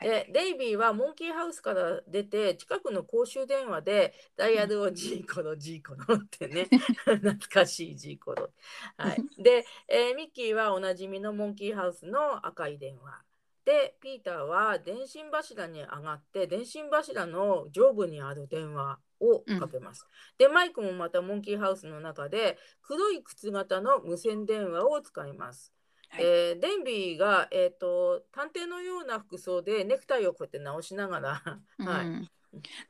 [0.00, 6.68] でデイビーはモンキーハウスから出て近くの公衆電話でダイヤルをジーコロジーコロってね
[7.04, 8.50] 懐かしいジーコロ。
[8.96, 13.22] はい、 で、えー、ミッキーはおなじみのモンキーハウスの赤い電話。
[13.64, 20.06] でピーターは電信柱に上がって電信柱の上部にある電話をかけます。
[20.06, 25.72] うん、でマイクもまたモンキーハウスの中で黒い靴型の無線電話を使います。
[26.10, 31.42] はい、えー、デンビーが、えーと、探偵のような服装でネクタイをこうやって直しながら、
[31.78, 32.30] はい、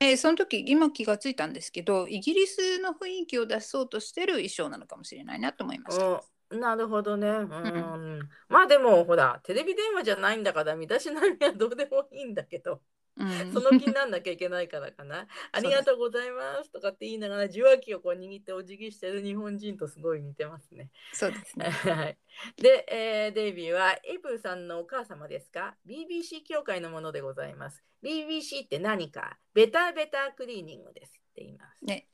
[0.00, 6.22] えー、その時今気がついたんですけどイギリスの雰囲気を出そうとしてる衣装なのかもしれないなと思いました。
[6.50, 7.28] なるほどね。
[7.28, 8.28] うん。
[8.48, 12.80] まあでもほらテレビ電話じゃないんだから身だしなみはどうでもいいんだけど。
[13.24, 15.26] うん、その気になんなきゃいけないからかな。
[15.52, 20.90] ありがとうございますとかって言いながら受話器をこう握ってお辞儀してる日本人とすごい似てますね。
[21.12, 21.70] そうですね。
[21.70, 22.18] はい。
[22.56, 27.82] で、えー、デイビーはエイプルさんのお母様ですか ?BBC 協会のものでございます。
[28.02, 29.38] BBC って何か？
[29.54, 31.23] ベターベタークリーニングです。
[31.34, 31.84] っています。
[31.84, 32.06] ね、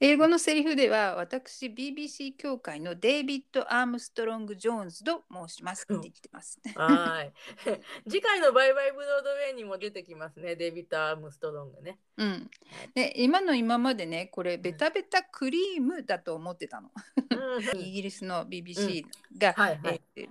[0.00, 6.58] 英語のセリフでは私 BBC 協会のデイビッド・アームストロング・ジョーンズと申しますって言ってます。
[6.74, 7.32] はい。
[8.08, 11.98] 次回のバイバイブロードウェイにも出てきますね、デイビッド・アームストロングね。
[12.16, 12.50] うん。
[12.94, 16.90] で今の今までねこれベタベタクリームだと思ってたの。
[17.30, 19.04] うん、 イギリスの BBC
[19.38, 19.54] が、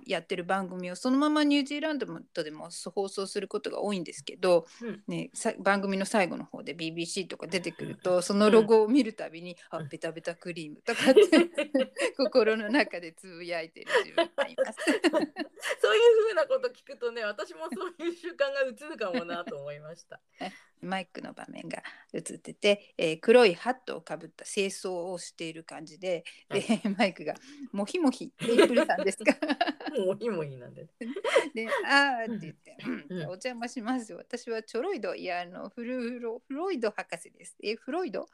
[0.06, 2.06] やってる番組をそのままニュージーランド
[2.42, 11.20] でも放送することが多いんですけど、うん、ね、番組の最後の方で BBC とか出てくるとそのロゴを見るたびに「あベタベタクリーム」とかって
[12.16, 14.78] 心の中でつぶやいてる自分がいます。
[15.82, 20.18] そういうふうなこと聞くとね私もそういう習慣が映るかもなと思いました。
[20.82, 26.62] マイクの場面が映ってて、えー、黒いハットをかぶった清掃をしている感じで、で
[26.98, 27.34] マイクが
[27.72, 29.36] 「もひもひテープルさんですか?」
[30.06, 30.86] もひもひなんで、
[31.54, 32.76] で「ああ」って言って
[33.08, 38.28] 「うん、お邪魔します私はチョロイドいやあのフルフロフロイド博士です」えフロイド？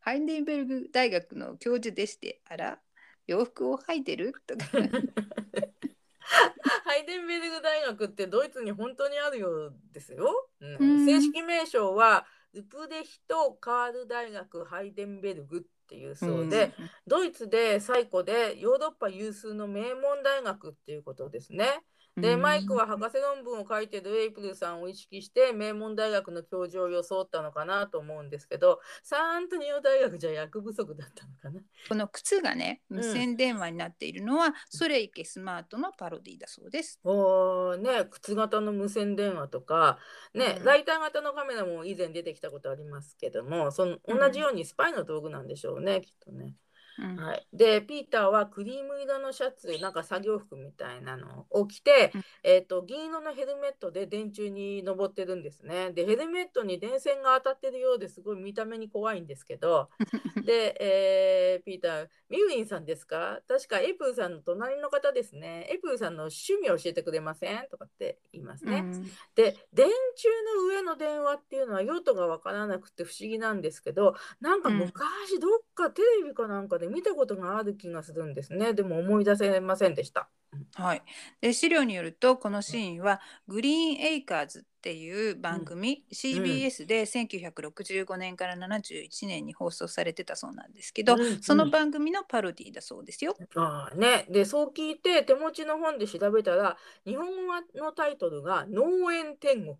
[0.00, 2.80] ハインデンベルグ大学の教授でしてあら
[3.26, 4.32] 洋服を履いてる？
[4.46, 4.66] とか
[6.84, 10.48] ハイデンベルグ大学ってドイツに本当にあるようですよ。
[10.60, 21.82] うん、正式名称はウプレヒト・カール大学ハイデンベルグっていうそうで、うん、ドイツで最古でヨーロッパ有数の名門大学っていうことですね。
[22.20, 37.00] で、マイクは博士論文を書いてるエイプルさんを意識して名門大学の教授を装ったのかなと思うんですけどサントニオ大学じゃ役不足だったのかなこの靴がね無線電話になっているのは、うん、ソレイケスマートのパロディだそうです。
[37.04, 39.98] おね靴型の無線電話とか
[40.34, 46.54] ね、うん、ライター型のカメラも以前出てきたことありますけどもその同じようにスパイの道具なんでしょうね、うん、きっとね。
[47.00, 55.90] はい、でピーターはクリーム色のシャツなんか作業服みたいなのを着て、うん、えーと、銀色のヘルメットで電柱に登ってるんですね。
[55.92, 59.88] でヘルメットに電線が当たってるようですごい見た目に怖いんですけど
[60.50, 63.38] で、えー、ピーターミューリンさんですか？
[63.46, 65.68] 確かエプーさんの隣の方ですね。
[65.70, 67.68] エプーさんの趣味を教えてくれません？
[67.70, 69.04] とかって言いますね、うん、
[69.36, 69.86] で電
[70.16, 78.74] 柱の上の電話っていうのは用途がわからなくて不思議なんですけどなんか昔どっかテレビかなんかで見たことがある気がするんですね。
[78.74, 80.28] でも思い出せませんでした。
[80.74, 81.02] はい、
[81.40, 93.36] で資料によるとこのシーンは「グリーン・エイカーズ」っていう番組、うん、CBS で1965年から71年に放送されてたそうなんですけど、うん、その番組のパロディだそうですよ。
[93.54, 99.76] あね、でそう聞いて手持ちの本で調べたら日本語のタイトルが「農園天国」。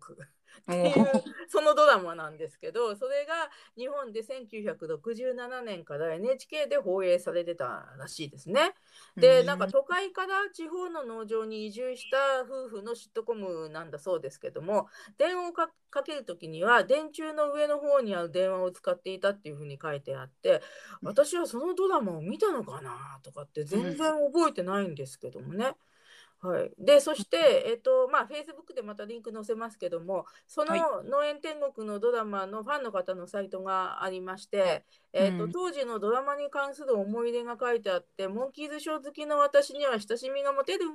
[0.61, 1.05] っていう
[1.47, 8.73] そのドラマなんですけどそれが日本で1967年から NHK で放映されてたらしいですね。
[9.15, 14.87] でなんか都会から地方の農場に移住した夫婦のシットコムなんだそうですけども
[15.17, 15.69] 電話をか
[16.03, 20.61] ける時には電柱の上の方にある電話を使っていたっていうふうに書いてあって
[21.01, 25.75] 私はそのドラマを見たのかなとかって全然覚えてないんですけどもね。
[26.43, 40.85] うんはい、でそして、えっとまあ、Facebook でまたリンク載せますけどもその農園天国のドラマのファンの方のサイトがありまして、えっと、当時のドラマに関する思い出が書いてあってモンキーズショー好きの私には親しみが持てる。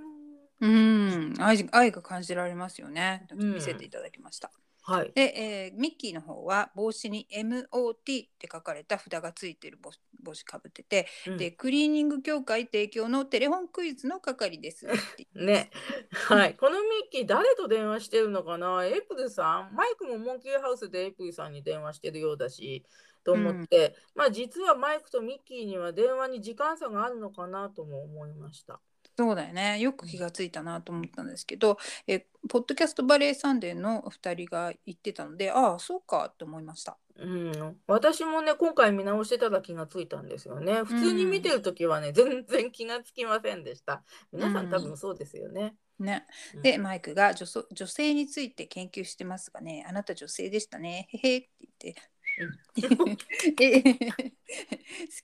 [0.58, 1.34] うん。
[1.38, 3.26] 愛愛が感じられますよね。
[3.34, 4.50] 見せていただきました。
[4.54, 9.80] うんはい、で、えー、ミッキーの方は帽子に MOT って書かれた札がついてる
[10.22, 14.86] 帽子かぶってて、うん、でクリーニング協会提供のテレフォンクイズの係です
[15.34, 15.70] ね。
[16.12, 16.54] はい。
[16.54, 18.86] このミッキー誰と電話してるのかな？
[18.86, 19.74] エプルさん？
[19.74, 22.84] マイクもモンキーハウスでエプルさんに電話してるようだし
[23.24, 28.80] と思って、うん、まあ実はマイクとミッキーには電話に時間差があるのかなとも思いました。
[29.18, 29.78] そうだよね。
[29.80, 36.98] よく気がついたなと思ったんですけど、えポッドキャストバレーサンデーの2人が言ってたのでああそうかって思いました。
[37.18, 40.82] うん、私もね今回見直してたら気がついたんですよね。
[40.84, 44.02] 普通に見てる時はね、うん、全然気がつきませんでした。
[44.32, 45.74] 皆さん多分そうですよね。
[45.98, 46.26] うん、ね、
[46.62, 51.08] で、マイクが女女性について研究してますがねあなた女性でしたね。
[51.10, 51.48] へへって
[51.80, 51.94] 言って。
[52.76, 53.16] 好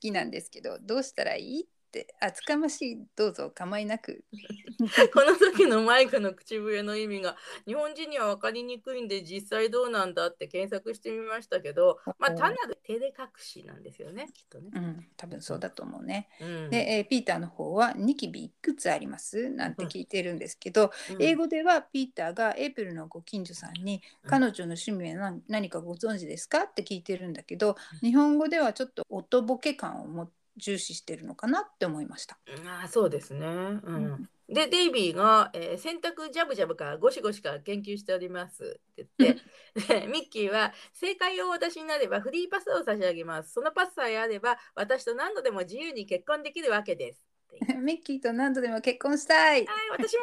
[0.00, 1.62] きなんですけどどうしたらいい？
[1.64, 4.24] って厚かましいどうぞ構いなく。
[5.14, 19.50] この時のマイクの口笛の意味が日本人には分かりにくいんで実際どうなんだって検索してみましたけど、まあ、単なる照れ隠しなんですよねきっとね、うん、多分そうだと思うね、うん、で、えー、ピーターの方はニキビいくつあります？
[19.50, 26.62] なんて聞いてるんですけど、うん、英語ではピーターがエイプルのご近所さんに彼女の趣味は何かご存知ですか？
[26.64, 32.38] って聞いてるんだけど日本語ではちょっとおとぼけ感を持って重視してるのかなって思いました。
[32.82, 43.52] あそうですね、うん、うん、でデイビーが、えー、洗濯ジャブジャブかゴシゴシか研究しておりますって言ってでミッキーは正解を私になればフリーパスを差し上げます。
[43.52, 47.26] そのパスさえあれば私と何度でも自由に結婚できるわけです
[47.80, 49.64] ミッキーと何度でも結婚したい。
[49.64, 50.22] はい私も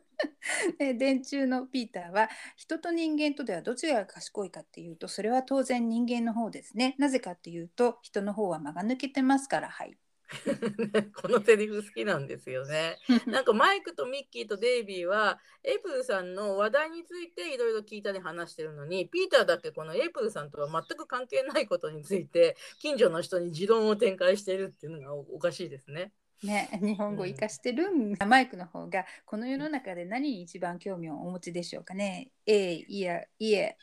[0.78, 9.96] 電柱のピーターは人と人間とではどちらが賢いかっていうとそれは当然人間の方ですねなぜかっていうと人の方は間が抜けてますからはい
[11.20, 12.98] このセリフ好きなんですよね。
[13.26, 26.12] なんかマイクとミッキーとデイビーはエイプルさんの話題についていろいろ聞いたり話してるのにピーターだけこのエイプルさんとは全く関係ないことについて近所の人に持論を展開しているっていうのがおかしいですね。
[26.42, 32.30] ね、 日本語を生かしてる、うん、マイクの方がこの世の中で何に一番興味をお持ちでしょうかね。
[32.46, 33.76] えいやいえ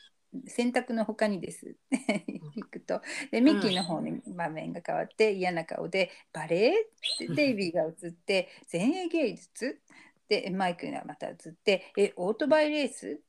[0.46, 1.76] 選択の他にです。
[2.54, 3.00] 行くと。
[3.30, 6.84] でミッキーの方に場面が変わって嫌な顔でバレエっ
[7.18, 9.80] てデイビーが映って前衛芸術？
[10.28, 13.20] でマイクがまた映ってえオートバイレース？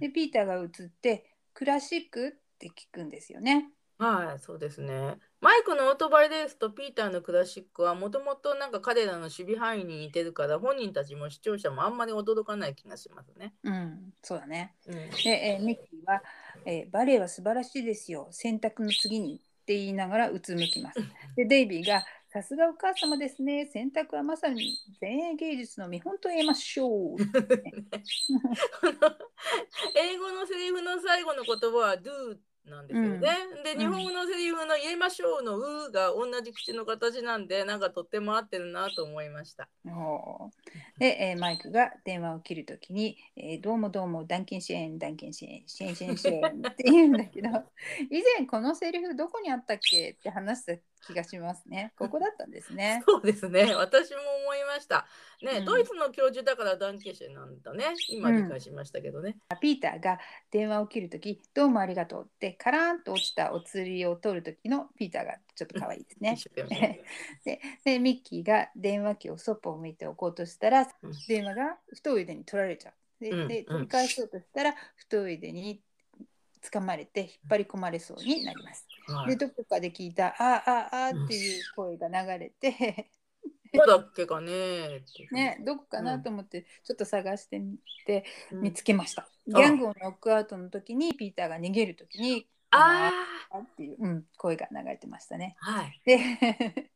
[0.00, 2.28] でピーターが映ってクラシック？
[2.28, 3.70] って聞くんですよね。
[4.00, 5.18] はい、そうですね。
[5.42, 13.52] マイクのオートバイレースとピーターのクラシックはもともとなんか彼らの守備範囲に似てるから本人たちも視聴者もあんまり驚かない気がしますね。
[13.62, 14.74] うん、そうだね。
[14.86, 16.22] うん、で、えーミッキーは、
[16.64, 18.28] えーバレエは素晴らしいですよ。
[18.30, 20.96] 選択の次にって言いながらうつむきます。
[21.36, 23.66] で、デイビーが、さすがお母様ですね。
[23.66, 27.18] 選択はまさに前衛芸術の見本と言えましょう。
[29.94, 32.38] 英語のセリフの最後の言葉は do
[32.70, 33.20] なんですよね。
[33.64, 39.68] で、日本語のセリフの言いましょうのうが同じ口の形なんで、なんかとっても合ってるなと思いました。
[40.98, 47.48] で、えーマイクが電話を切るときに、えーどうもどうも、ダンケン支援、ダンケン支援、支援支援支援って言うんだけど、
[48.10, 51.92] 以前このセリフどこにあったっけって話した気がしますね。
[51.98, 53.02] ここだったんですね。
[53.06, 53.74] そうですね。
[53.74, 55.06] 私も思いました。
[55.42, 57.94] ね、うんドイツの教授だからダンケシェなんだね。
[58.08, 59.38] 今理解しましたけどね。
[59.60, 60.18] ピーターが
[60.50, 66.36] 電話を切るとき、どうもありがとうって、カラーンと落ちたお釣りを取るときのピーターがちょっと可愛いですね。
[67.42, 72.94] でで、ミッキーが電話機をそっぽを向いておこうとしたら、うん電話が太い腕に取られちゃう。
[73.24, 75.82] で、で取り返そうとしたら、太い腕に
[76.62, 78.86] 掴まれて引っ張り込まれそうになります。
[79.06, 83.10] はいで、どこかで聞いた、ああ、ああっていう声が流れて、
[83.72, 89.28] どこだっけかねね、どこかなと思ってちょっと探してみてうん見つけました。
[89.58, 93.10] んギャングをノックアウトの時にピーターが逃げる時にあ
[93.52, 95.56] あーっていう、うん、声が流れてましたね。
[95.60, 96.00] あ、はい。
[96.04, 96.18] で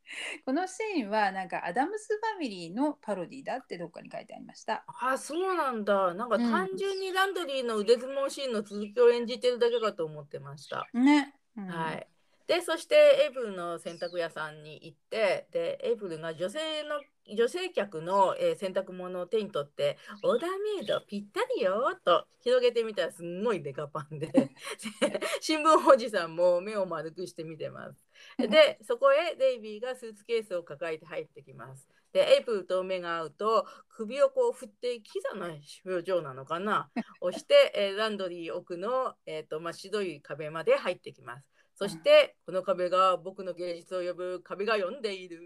[0.46, 4.84] このシーンはなんかアダムスファミリーのパロディだってどっかに書いてありました。
[4.86, 6.14] あ、そうなんだ。
[6.14, 10.88] なんかうん単純にランドリーの腕相撲シーンの続きを演じてるだけかと思ってました。
[10.92, 11.34] ね。
[11.56, 12.08] うんはい。
[12.46, 12.94] で、そして
[13.26, 17.00] エブルの洗濯屋さんに行って、で、エブルが女性の
[17.34, 24.30] 女性客の、えー洗濯物を手に取って、オーダーメイドぴったりよと広げてみたらすんごいデカパンで、
[25.40, 28.04] 新聞おじさんも目を丸くして見てます。
[28.38, 31.88] で、そこへデイビーがスーツケースを抱えて入ってきます。
[32.14, 35.50] で、エイプルと目が合うと、首をこう振って、キザな
[35.84, 36.88] 表情なのかな？
[37.20, 41.44] 押して、えーランドリー奥の、えーとまあ、白い壁まで入ってきます。
[41.74, 45.40] そして、この壁が僕の芸術を呼ぶ壁が呼んでいる。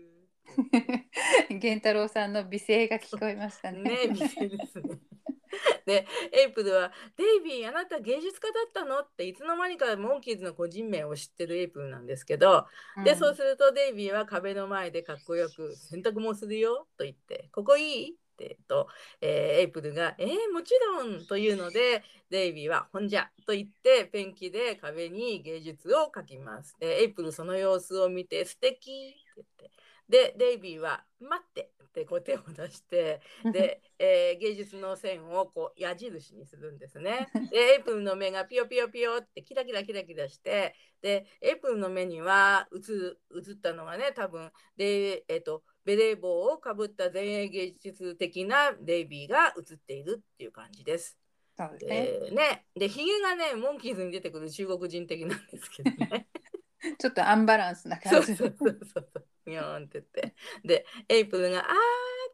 [1.49, 3.83] 源太郎さんの美声が聞こえましたね。
[3.83, 5.01] ね、美声ですね。
[5.87, 9.01] で、エイプルは、デイビー、あなた芸術家だったの？
[9.01, 12.67] っていつの間にかモンキーズの個人名を知ってるエイプルなんですけど、
[13.05, 18.11] で、そうするとデイビーは壁の前でかっこよく洗濯もするよと言って、ここいい？
[18.13, 18.89] って言うと、
[19.21, 26.77] えーエイプルが、えー、もちろんというので、デイビーは、ほんじゃと言って、ペンキで壁に芸術を描きます。
[26.79, 29.17] で、エイプルその様子を見て、素敵！
[29.19, 29.78] って言って、
[30.09, 33.21] で、デイビーは、待ってってこう手を出して、
[33.53, 37.29] で、えー芸術の線をこう矢印にするんですね。
[37.51, 51.19] で、エイプルの目がピヨピヨピヨってキラキラキラキラして、で、エイプルの目には映ったのがね、多分で、えっ、と、ベレー帽をかぶった前衛芸術的なデイビーが映っているっていう感じです。
[51.57, 52.07] そうですね。
[52.29, 56.29] で、ね、で、ヒゲがね、モンキーズに出てくる中国人的なんですけどね。
[56.99, 58.37] ちょっとアンバランスなそう感じ。
[58.37, 59.09] そうそうそう。
[59.11, 60.35] ニョーンって言って。
[60.65, 61.69] で、エイプルが、あーっ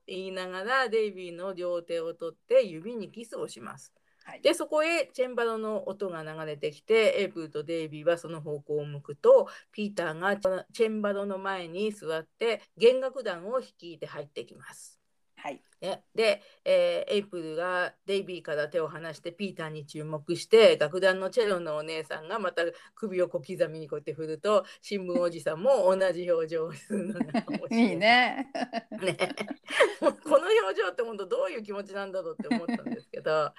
[0.07, 3.93] て言いながら、デイビーの両手を取って指にキスをします。
[4.25, 10.37] はいで、そこへチェンバロの音が流れてきて、エイプルとデイビーはその方向を向くと、ピーターが
[10.73, 14.99] チェンバロの前に座って、弦楽団を率いて入ってきます。
[15.37, 15.63] はい。
[15.85, 22.63] ね、で、えーエイプルがデイビーから手を離してピーターに注目して楽団のチェロのお姉さんがまた
[22.95, 27.93] 首を小刻みにこうやって振ると新聞おじさんも同じ表情をするのが面白い。
[27.93, 27.97] い。
[27.97, 28.51] ね。
[28.91, 29.17] ね。
[30.01, 33.55] この表情って本当どういう気持ちなんだろうって思ったんですけどあ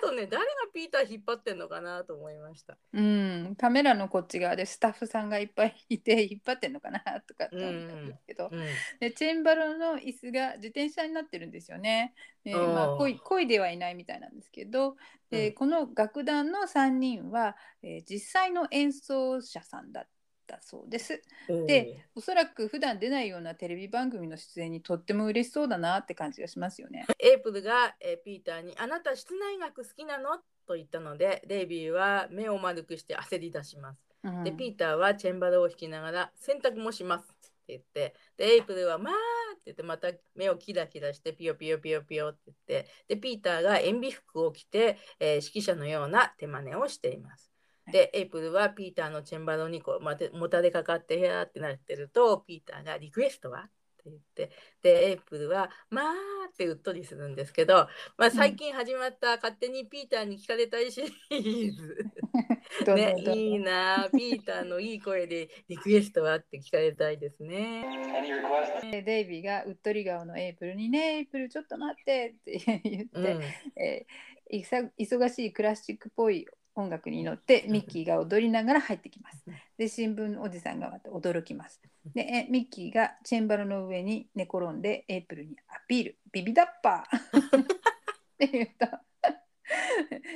[0.00, 2.76] とね誰がピーター引っ張ってんのかなと思いました。
[2.92, 8.60] うん、カメラのこっち側でスタッフさんがいっぱいいて引っ張ってんのかなとかって思ったんですけど、うん。
[9.00, 12.14] でチェンバロの椅子が自転車になってるんですよね。
[12.44, 14.96] でまあ、恋恋ではいないみたいなんですけど
[15.30, 20.04] で、うんこの楽団の3人は、えー実際の演奏者さんだっ
[20.46, 21.22] たそうです。
[21.48, 27.06] でおそらく普段出ないようなテレビ番組の出演にとっても嬉しそうだなって感じがしますよね。
[27.18, 34.00] エイプルが、えーピーターに「あなた室内楽好きなの?」と言ったのでデイビーは目を丸くして焦り出します。
[34.24, 39.14] うんでピーターはチェンバロを弾きながら洗濯もしますって言ってでエイプルは「まあ」
[39.62, 47.52] って言ってまた目をキラキラしてピヨピヨピヨピヨって言ってでピーターが塩ビ服を着て、えー指揮者のような手真似をしています。
[47.90, 53.68] でエイプルはピーターのチェンバロにこうまてもたれかかってへやってなってるとピーターがリクエストは
[54.10, 54.50] って言って
[54.82, 56.14] でエイプルは「まあ」
[56.52, 62.06] ってうっとりするんですけど、まあ、最近始まった「勝手にピーターに聞かれたい」シリーズ。
[62.94, 67.84] ね、いいなピーターのいい声でリクエストはって聞かれたいですね。
[69.04, 73.42] デイビーがうっとり顔のエイプルにねエイプルちょっと待ってって言って、うん、
[73.80, 79.44] えー、忙しいクラシックっぽい音楽に乗ってミッキーが踊りながら入ってきます。
[79.78, 81.80] で新聞おじさんがまた驚きます。
[82.14, 86.18] でえミッキーがチェンバルの上に寝転んでエイプルにアピール。
[86.32, 87.62] ビビダッパー。
[87.62, 87.66] っ
[88.38, 88.86] て言うと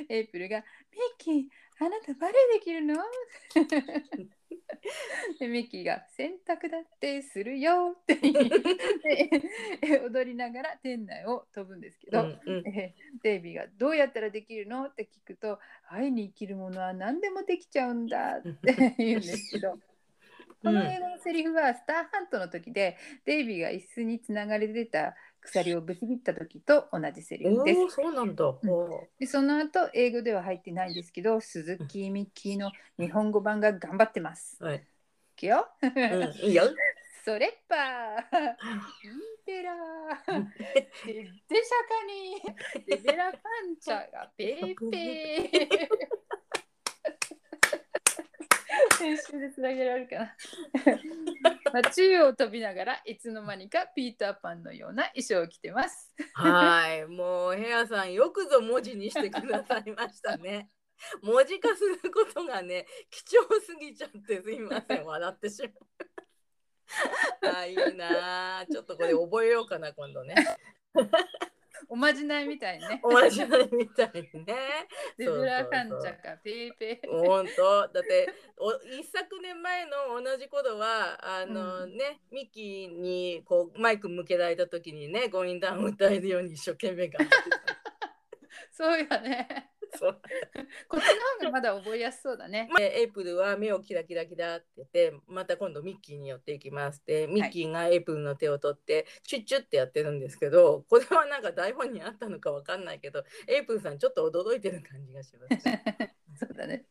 [0.09, 1.43] エイプルが「ミッキー
[1.79, 2.95] あなたバレエできるの?
[5.39, 15.59] でミッキーが「洗濯だってするよ」って言って踊りながら店内を飛ぶんですけど、うんうん、デイビーが「どうやったらできるの?」って聞くと
[15.89, 19.79] 「愛に生きるものは何でもできちゃうんだ」って言うんですけど。
[20.63, 25.15] この映画のセリフはスターハントの時で、デイビーが椅子につながれてた
[25.47, 27.95] 鎖をぶち切った時と同じセリフです。
[27.95, 28.59] そうなんだ、うん、
[29.19, 34.61] でその後英語では入ってないんですけど鈴木ミッキーの日本語版が頑張ってます。
[34.63, 34.79] はい、い
[35.39, 36.63] くよ、うん、いいよ。
[37.23, 37.79] それっぱイ
[38.19, 39.11] ン
[39.45, 39.73] ペラ
[40.25, 40.43] デ
[41.03, 41.25] シャ
[41.89, 43.37] カにデベラパ
[43.69, 45.87] ンチャがペーペー
[48.99, 51.56] 編集でつなげられるかな。
[51.73, 56.13] まあ、宙を飛びながらいつの間にかピーターパンのような衣装を着てます。
[56.33, 60.69] はい、もうヘアさんよくぞ文字にしてくださいましたね。
[61.21, 67.55] 文字化することがね貴重すぎちゃってすいません笑ってしまう。
[67.55, 70.35] あいいなちょっとこれ覚えようかな今度ね。
[71.89, 72.99] おまじないみたいね。
[73.03, 74.29] おまじないみたいね。
[75.17, 77.09] ゼブラカンチャかペーペー。
[77.09, 87.57] 本当だってお一昨年前の同じ頃はあの、うん、ねミキにこうマイク向けられた時にねゴインダウン歌えるように一生懸命頑張ってた。
[88.71, 89.71] そうやね。
[89.97, 90.21] そう
[90.87, 92.69] こっちの方がまだ覚えやすそうだね。
[92.79, 106.15] エイプルは目をキラキラキラって言ってまた今度ミッキーに寄っていきますでミッキーがエイプルの手を取って、チュッチュってやってるんですけどこれはなんか台本にあったのかわかんないけどエイプルさんちょっと驚いてる感じがします、ね。
[106.39, 106.85] そうだね。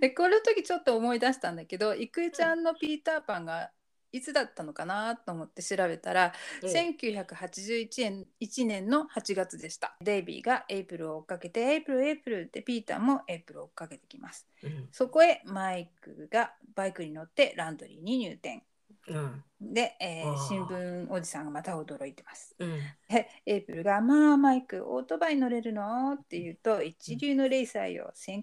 [0.00, 3.72] でこの時ちょっと思い出したんだけど郁恵ちゃんのピーターパンが
[4.12, 6.32] いつだったのかなと思って調べたら、
[6.62, 9.96] うん、1981年 ,1 年の8月でした。
[10.00, 18.62] デイビーがエイプルを追っかけてエイプルエイプルってピーターもエイプルを追っかけてきます、うん、そこへマイクがバイクに乗ってランドリーに入店
[19.08, 22.54] うん、で、えー、新聞おじさんがまた驚いてます。
[22.58, 22.78] うん、
[23.08, 28.42] でエイプルが「まあマイクオートバイ乗れるの?」って言うと「一流のレーサーよ 洗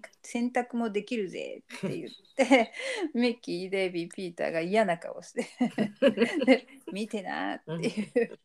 [0.50, 2.72] 濯もできるぜ」って言って
[3.14, 5.46] ミッキーデイビーピーターが嫌な顔して
[6.92, 7.88] 見てな」って言っ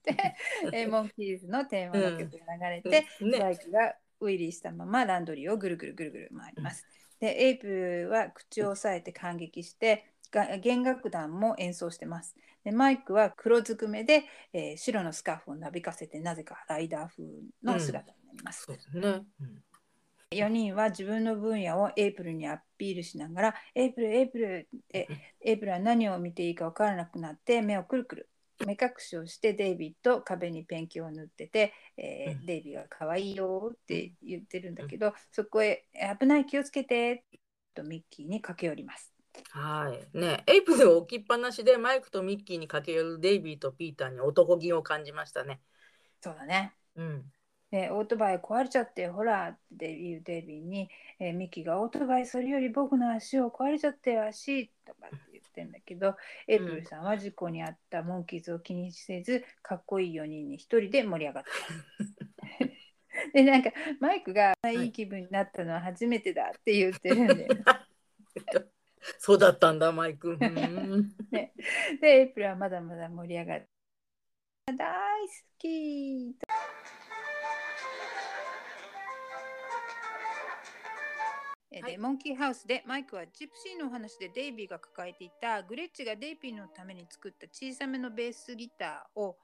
[0.04, 0.36] て、
[0.72, 3.32] えー、モンキーズのテーマの曲が流れて、うん。
[3.32, 6.88] ね、バイクがウィリーしたままランドリーをぐるぐるぐるぐる回ります。
[7.20, 10.13] でエイプルは口を押さえて感激して
[10.62, 12.36] 弦楽団も演奏してます。
[12.64, 14.24] でマイクは黒ずくめで、
[14.54, 17.24] えー、白のスカーフをなびかせてなぜかライダー風
[17.64, 18.68] の姿になります。
[18.94, 19.26] うん、ね。
[19.42, 19.64] うん、
[20.32, 25.08] 4人は自分の分野をエイプルにアピールしながら「エイプルエイプル」って
[25.42, 28.30] エイプルは何を見ていいか分からなくなって目をくるくる。
[28.66, 35.86] 目隠しをしてデイビーと壁にペンキを塗ってて、えー、うん、デイビーが可愛いよって言ってるんだけど、そこへ
[36.20, 37.26] 危ない気をつけて
[37.74, 39.13] とミッキーに駆け寄ります。
[39.52, 40.18] はい。
[40.18, 45.62] ね、エイプルを置きっぱなしでマイクとミッキーに駆け寄るデイビーとピーターに男気を感じましたね。
[46.22, 46.74] そうだね。
[46.96, 47.24] うん。
[47.74, 56.16] でオートバイ壊れちゃってほらって言うデイビーに、えー、ミッキーがオートバイそれより僕の足を壊れちゃって足とかって言ってんだけど、
[56.48, 61.50] エイプルさんは事故に遭ったモンキーズを気にせずかっこいい4人に1人で盛り上がって
[62.00, 62.74] ます。
[63.34, 67.48] でなんかマイクがいい気分になったのは初めてだって言ってるんで。
[69.26, 70.36] そうだったんだ、マイク。
[71.32, 71.54] ね、
[72.02, 73.70] で、エイプルはまだまだ盛り上がる。
[74.66, 76.36] 大好き。
[81.72, 89.38] で、モンキーハウスでマイクはジプシーのお話でデイビーが抱えていたグレッチがデイビーのために作った小さめのベースギターを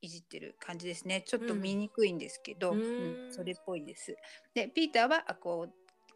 [0.00, 1.20] いじってる感じですね。
[1.20, 4.16] ちょっと見にくいんですけど、うん、うん、それっぽいです。
[4.54, 5.68] でピーターはアコ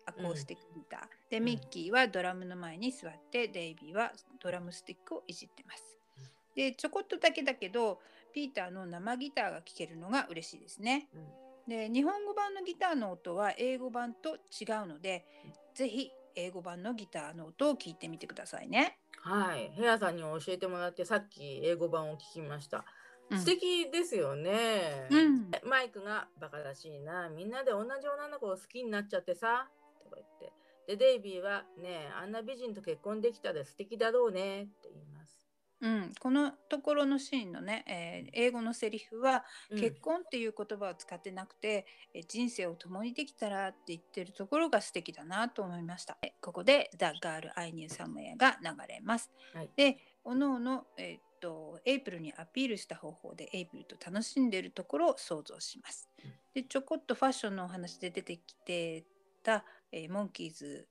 [0.06, 5.98] アコースティックギター、うん、でミッキーはドラムの前に座ってデイビーはドラムスティックをいじってます。
[6.54, 8.00] でちょこっとだけだけど
[8.32, 11.08] ピーターの生ギターが聴けるのが嬉しいですね。
[11.14, 18.98] うん、で日本語版のギターの音は英語版と違うので、うん、ぜひ英語版のギターの音を聞いてみてくださいね。
[19.20, 22.84] はい、ヘアさんに教えてもらってさっき英語版を聞きました。
[23.32, 27.28] 素敵ですよね、うん、マイクがバカらしいな。
[27.28, 29.68] みんなで同じ女の子を好きになっちゃってさ。
[30.04, 30.52] とか言って
[30.86, 35.36] でデイビーはねあんな美人と結婚できたら素敵だろうねって言います。
[35.82, 46.16] うん、このところのシーンのね、えー、英語のセリフは、結婚っていう言葉を使ってなくて、え人生を共にできたらって言ってるところが素敵だなと思いました。
[46.40, 49.30] ここで The Girl I Knew Somewhere が流れます。
[49.52, 56.08] はい、で、おのおの、えー、っとエイプルにアピールした方法でエイプルと楽しんでいるところを想像します。
[56.54, 59.04] で、ちょこっとファッションのお話で出てきて
[59.42, 60.88] た、えー、モンキーズ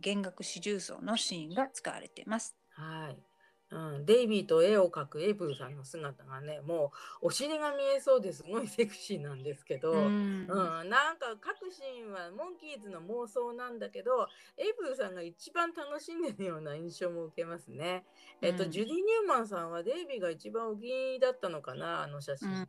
[0.00, 2.56] 弦楽四重奏のシーンが使われています。
[2.70, 3.31] はい。
[3.72, 6.92] うん、デイビーと絵を描くエイプルさんの姿がねも
[7.22, 18.04] うお尻が見えそうですごいセクシーなんですけど、うん、うん、なんか各シーンはモンキーズの妄想なんだけどエイプルさんが一番楽しんでるような印象も受けますね。
[18.42, 22.48] えっと、ジュディ・ニューマンさんはデイビーが一番お気に入りだったのかなあの写真。
[22.48, 22.66] うん。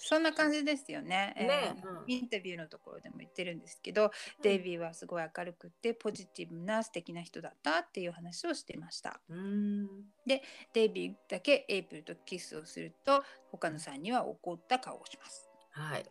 [0.00, 1.34] そんな感じですよね。
[1.36, 4.10] ね、えーうん、インタビューのところでも言ってるんですけど、うん、
[4.42, 9.20] デイビーはすごい明るくてポジティブな素敵な人だったっていう話をしていました。
[10.28, 15.48] で、デイビーだけエイプルとキスをすると他の3人は怒った顔をします。
[15.70, 16.04] はい。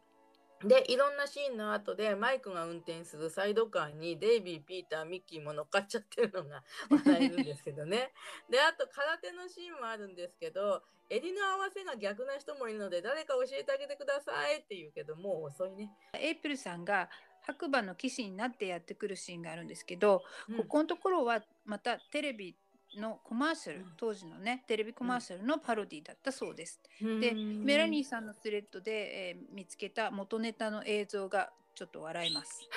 [0.65, 8.11] でいろんなシーンの後でマイクが運転するサイドカーにデイビー、ピーター、ミッキーも乗っかっちゃってるのが笑えるんですけどね。
[8.49, 15.91] であと空手のシーンもあるんですけど襟の合わせが逆な人もいるので誰か教えてあげてくださいって言うけどもう遅いね。
[16.13, 17.07] エイプルさんが
[17.43, 22.57] 白馬の騎士になってやってくるシーンがあるんですけど、うん、ここのところはまたテレビ
[22.97, 26.81] のコマーシャル、当時のねテレビコマーシャルのパロディだったそうです。
[27.01, 32.67] でメラニーさんのスレッドで、えー、見つけた元ネタの映像がちょっと笑います。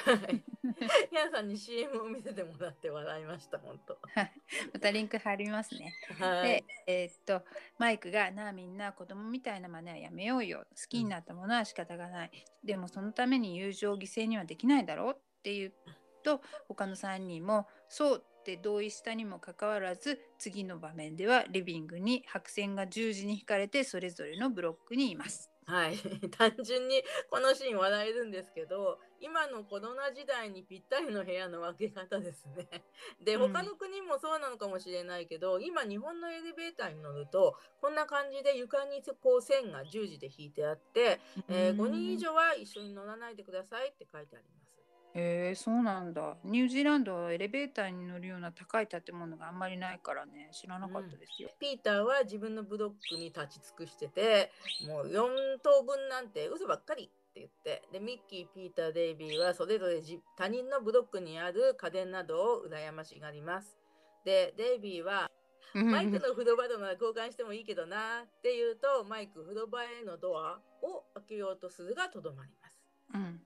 [1.11, 3.99] 皆さんに CM を見せてもらって笑いました本当。
[4.75, 5.95] またリンク貼りますね。
[6.19, 7.43] はい、でえー、っと
[7.79, 12.31] マイクがなあみんな子供みたいな真似はやめようよ好きになったものは仕方がない、
[12.63, 15.73] うん、でもそのために友情を犠牲にはできないだろうっていう
[16.23, 25.51] と他の3人もそうって同意したにもかかわらず次の場面ではリビングに白線が十字に引かれてそれぞれのブロックにいます。
[25.67, 25.97] はい、
[26.37, 32.67] 単純にこのシーン笑えるんですけど今のコロナ時代にぴったりの部屋の分け方ですね。
[33.23, 44.60] で他の国もそうなのかもしれないけど、うん、今日本のエレベーターに乗るとこんな感じで床にこう線が十字で引いてあって、えー、5人以上は一緒に乗らないでくださいって書いてあります。
[45.15, 46.37] へえ、そうなんだ。
[46.45, 51.51] ニュージーランドはエレベーターに乗るような高い建物があんまりないからね、知らなかったですよ。
[51.59, 54.53] ピーターは自分のブロックに立ち尽くしてて、
[54.87, 60.01] もう4等分なんて嘘ばっかりって言って、で、ミッキー、ピーター、デイビーはそれぞれ
[60.37, 63.77] 他人のブロックにある家電などを羨ましがります。
[64.25, 65.29] で、デイビーは、
[65.75, 72.81] マイクの風呂場となら交換してもいいけどなって言うと、マイク風呂場へのドアを開けようとするがとどまります。
[73.15, 73.41] うん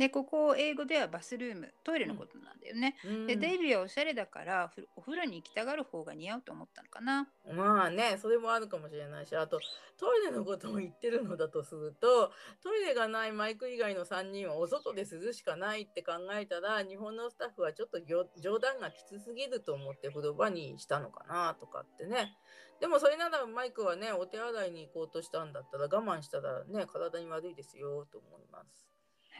[0.00, 7.28] でここ英語ではバスルームトイレのことなんだよね、うん、でデイビーはおしゃれだからお風呂に行きたがる方が似合うと思ったのかな。
[7.54, 9.60] まあねそれもあるかもしれないしあと
[9.98, 12.32] トイレのことを言ってるのだとすると
[12.62, 22.32] トイレがないマイク以外の3人はお外で涼しかないって考えたら日本のスタッフはちょっと冗談がきつすぎると思って風呂場にしたのかなとかってね。
[22.80, 28.89] でもそれならマイクはねお手洗いに行こうとしたんだったら我慢したらね体に悪いですよと思います。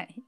[0.00, 0.22] はい、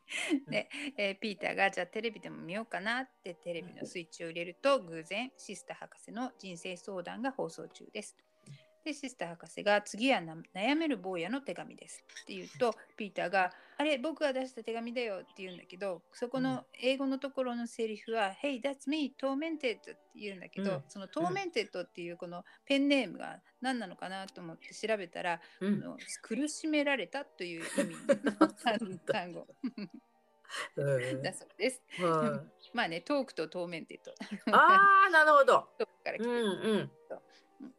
[0.50, 0.68] で、
[0.98, 8.16] えー、ピーターがじゃあテレビでも見ようかなってテレビのスイッチを入れると偶然シスター博士の人生相談が放送中です。
[8.84, 10.20] でシスター博士が次は
[10.54, 12.04] 悩める坊やの手紙です。
[12.22, 13.52] って言うとピーターが
[13.82, 27.96] あれ僕が出した手紙だよって言うんだけどそこの英語のところのセリフは、Hey that's me tormented って言うんだけど、うん、その tormented っていうこのペンネームが何なのかなと思って調べたら、うん、の苦しめられたという意味
[28.38, 28.48] の
[29.12, 29.48] 単語
[31.22, 31.82] だそうです。
[32.72, 34.12] まあね、トークと tormented。
[34.56, 35.66] ああ、なるほど。
[35.76, 36.30] トークから来てる。
[36.30, 36.90] うんうん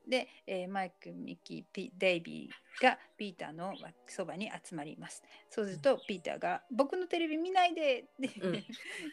[0.08, 3.74] で、えー、マイク、ミッキー、ピデイビーがピーターの
[4.08, 5.24] そばに集まります。
[5.50, 8.64] そうすると、ピーターが「僕のテレビ見ないで!」で、うん、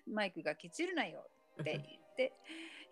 [0.14, 1.28] マイクが「ケチるなよ!」
[1.60, 2.32] って言って、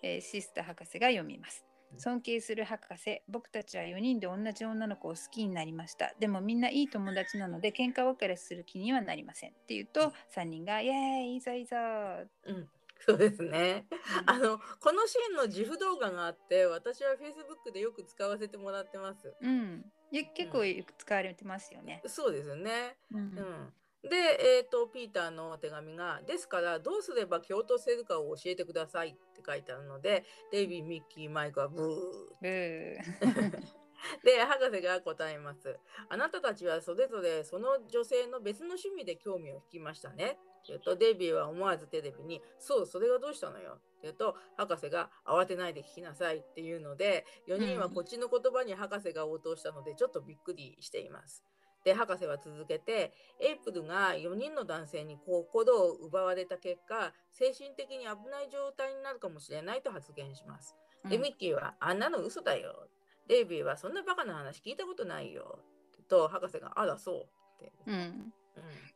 [0.03, 1.65] えー、シスター博士が読みます。
[1.97, 6.15] 尊敬する博士、僕たちは4人で同じ女の子を好きになりました。
[6.21, 9.51] でもみんないい友達なので喧嘩別れする気にはなりません。
[9.51, 12.69] って言うと、3人が、イエーイ、いざいざ、うん、
[13.07, 13.87] そうですね。
[14.23, 19.35] うん、あのこのシーンの自負動画があって私はフェイスブックでよく使わせてもらってます。
[19.41, 19.85] うん。
[20.11, 22.01] 結構よく使われてますよね。
[22.03, 22.97] うん、そうですよね。
[23.13, 23.73] うん、うん
[24.03, 24.17] で、
[24.61, 32.37] えーと、ピーターの手紙が「ですからどうすれば気を落とせるかを教えてください」って書いてあるのでデイビーミッキーマイクはブー。
[32.43, 32.99] え
[34.23, 35.77] で博士が答えます。
[36.09, 40.39] あなたたちはそれぞれその女性の別の趣味で興味を引きましたね。
[40.69, 51.45] 言うとデイビーは思わずテレビに「そうそれがどうしたのよ」って言うと博士が「慌てないで聞きなさい」っていうので4人はこっちの言葉に博士が応答したのでちょっとびっくりしています。
[51.85, 60.75] で博士は続けてエイプルが4人の男性に心を奪われた結果精神的に危ない状態になるかもしれないと発言します。
[61.09, 62.89] でミッキーは「あんなの嘘だよ」
[63.29, 65.61] デイビーは「そんなバカな話聞いたことないよ」
[66.09, 67.23] と博士が「あらそう」
[67.57, 67.73] って。
[67.87, 68.33] うん。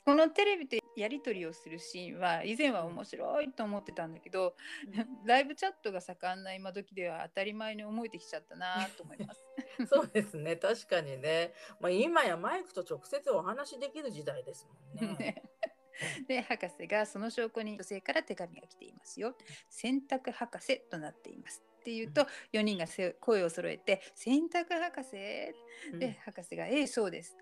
[0.04, 4.54] このテレビでやり取りをするシーンは以前は面白いと思ってたんだけど、
[4.94, 9.42] うん、ライブチャットが盛んな今時では当たり前に思えてきちゃったなと思います。
[9.88, 15.16] そうですね確かにね、まあ、今やマイクと直接お話できる時代ですもんね。
[15.18, 15.42] ね
[16.26, 19.36] で博士がその証拠に女性から手紙が来ていますよ。
[19.68, 21.62] 洗濯博士となっています。
[21.80, 22.86] って言うと4人が
[23.20, 25.10] 声を揃えて「洗濯博士」
[25.98, 27.36] で博士が「ええそうです」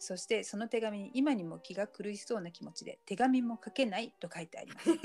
[0.00, 4.86] そしてその手紙に今にも気が狂いそうな気持ちで手紙も書けないと書いてあります。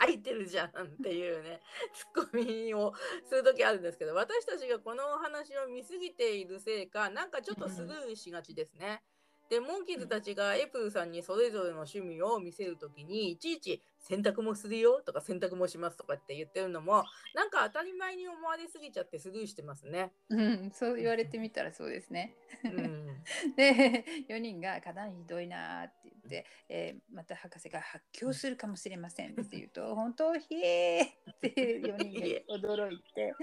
[0.00, 1.60] 書いてるじゃんっていうね
[1.92, 2.94] ツッコミを
[3.28, 9.02] する時あるんですけど私たちがこのお話を見すぎているせいかなんかちょっとスルーしがちですね。
[9.50, 17.04] でモンキーズたちがエプルさんにそれぞれの趣味を見せる時にいちいち洗濯もするよとか洗濯もしますとかって言ってるのも
[17.34, 20.12] なんか当たり前に思われすぎちゃってスルーしてますね。
[20.28, 22.36] うん、そう言われてみたらそうですね。
[22.64, 23.24] うん、
[23.56, 33.34] で4人が「かなりひどいな」って言って、えー、また博士が発狂するかもしれませんって言うと「本当ひえー!」って4人が驚いて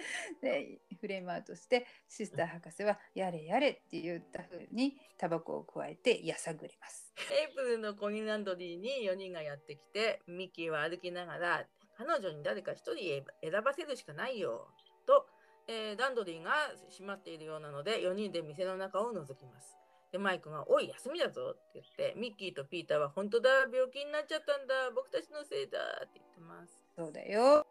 [0.42, 7.13] でフレームアウトしてシスター博士は「やれやれ」って言ったふうにタバコを加えてやさぐれます。
[7.18, 11.66] エイプルのコニーランドリーに4人がやってきてミッキーは歩きながら
[11.98, 13.24] 彼女に誰か1人選
[13.64, 14.68] ばせるしかないよ
[15.06, 15.26] と、
[15.68, 16.52] えー、ランドリーが
[16.90, 19.78] 閉まっているようなので4人で店の中を覗きます。
[20.12, 26.84] でマイクが「おい休みだぞ」って言ってミッキーとピーターは「本当だ病気になっちゃったんだ僕たちのせいだ」って言ってます。
[26.96, 27.66] そうだよ。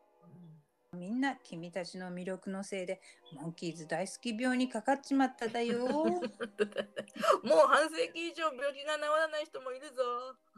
[0.95, 3.01] みんな君たちの魅力のせいで
[3.33, 5.87] モンキーズ大好き病にかかっちまっただよ。
[5.89, 6.23] もう
[7.67, 10.03] 半世紀以上病気が治らない人もいるぞ。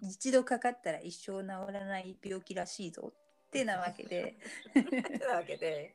[0.02, 3.12] 一度かかったら一生治らない病気らしいぞ
[3.46, 4.36] ってなわけで。
[5.20, 5.94] なわけで。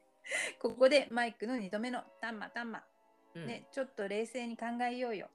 [0.58, 2.88] ここでマイクの2度目のタンマタンマ。
[3.36, 5.30] ね、ちょっと冷静に考えようよ。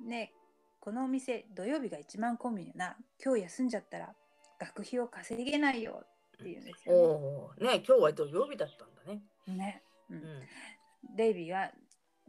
[0.00, 0.34] ね、
[0.80, 2.96] このお店土曜日が一番混むよな。
[3.24, 4.14] 今日休んじゃったら
[4.58, 6.04] 学費を稼げないよ
[6.40, 7.78] っていうんですよね。
[7.78, 9.22] ね今日は土曜日だったんだね。
[9.46, 9.82] ね。
[10.10, 10.20] うん、
[11.16, 11.70] デイビーは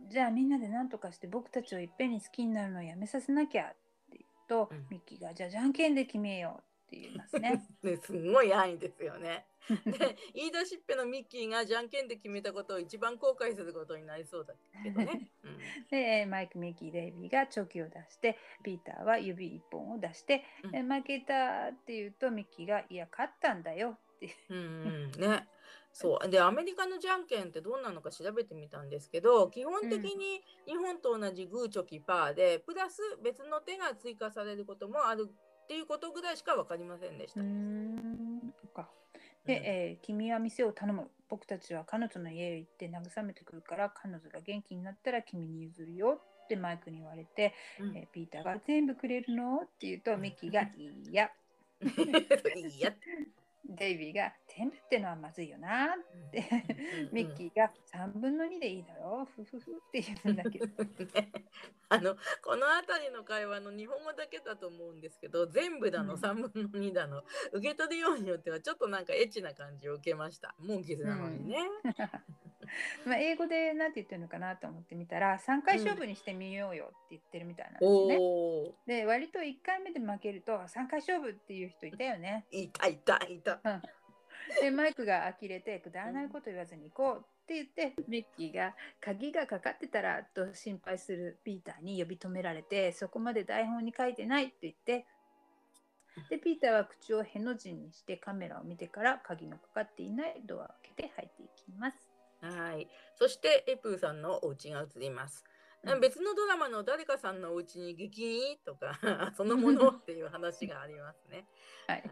[0.09, 3.67] じゃあみんなで何とかして僕たちをいっぺんに好きになるのをやめさせなきゃっ
[4.11, 7.65] て言うと、うん、ミッキーがじゃあじゃんけんで決めようって言いますね。
[7.81, 9.45] ねすごい安易ですよね。
[9.85, 14.53] で言い出しっぺのミッキーがじゃんけんで決めたことを一番後悔することになりそうだ
[14.83, 15.31] けどね。
[15.43, 15.57] うん、
[15.89, 24.35] でマイクミッキーデイビーがチョキを出してピーターは指一本を出して、うん、負けたって言うとミッキーが「いや勝ったんだよ」って。
[24.49, 25.11] うんうん。
[25.19, 25.47] ね。
[25.93, 26.29] そう。
[26.29, 37.41] でアメリカのじゃんけんってどうなのか調べてみたんですけど基本的に日本と同じグーチョキパーで、プラス別の手が追加されることもあるっていうことぐらいしか分かりませんでした。
[39.45, 41.09] で、うん、えー、君は店を頼む。
[41.29, 49.61] 僕たちは彼女の家へ行って慰めてくるから、彼女が元気になったら君に譲るよってマイクに言われて、うん、えー、ピーターが全部くれるの？
[49.63, 51.31] って言うと、ミッキーが いいや。
[51.81, 52.93] いいや。
[53.75, 56.43] デイビーが全部ってのはまずいよなって、
[57.11, 60.67] ミッキーが3分の2でいいだろふふふって言うんだけど。
[61.89, 70.55] あのこの辺りの会話の日本語だけだと思うんですけど全部だの3分の2だの、受け取るようによってはちょっとなんかエッチな感じを受けました。
[70.59, 71.57] モンキーズなのにね。
[73.05, 78.15] まあ英語で何て言ってるのかなと思ってみたら3回勝負にしてみようよって言ってるみたいなんですね。
[78.15, 82.45] うん、で割と1回目で負けると3回勝負っていう人いたよね。
[82.51, 83.59] いたいたいた。
[84.59, 95.05] でマイクが呆れてくだらないこと言わずに行こうって言ってミッキーが鍵がかかってたらと心配するピーターに呼び止められてそこまで台本に書いてないって言って
[96.29, 102.10] でピーターは口をへの字にしてカメラを見てから鍵のかかっていないドアを開けて入っていきます。
[102.41, 102.87] はい。
[103.15, 105.43] そしてエプーさんのお家が映ります。
[105.83, 108.99] うん、別のドラマの誰かさんのお家に激とか
[109.35, 111.47] そのものっていう話がありますね。
[111.87, 112.03] はい。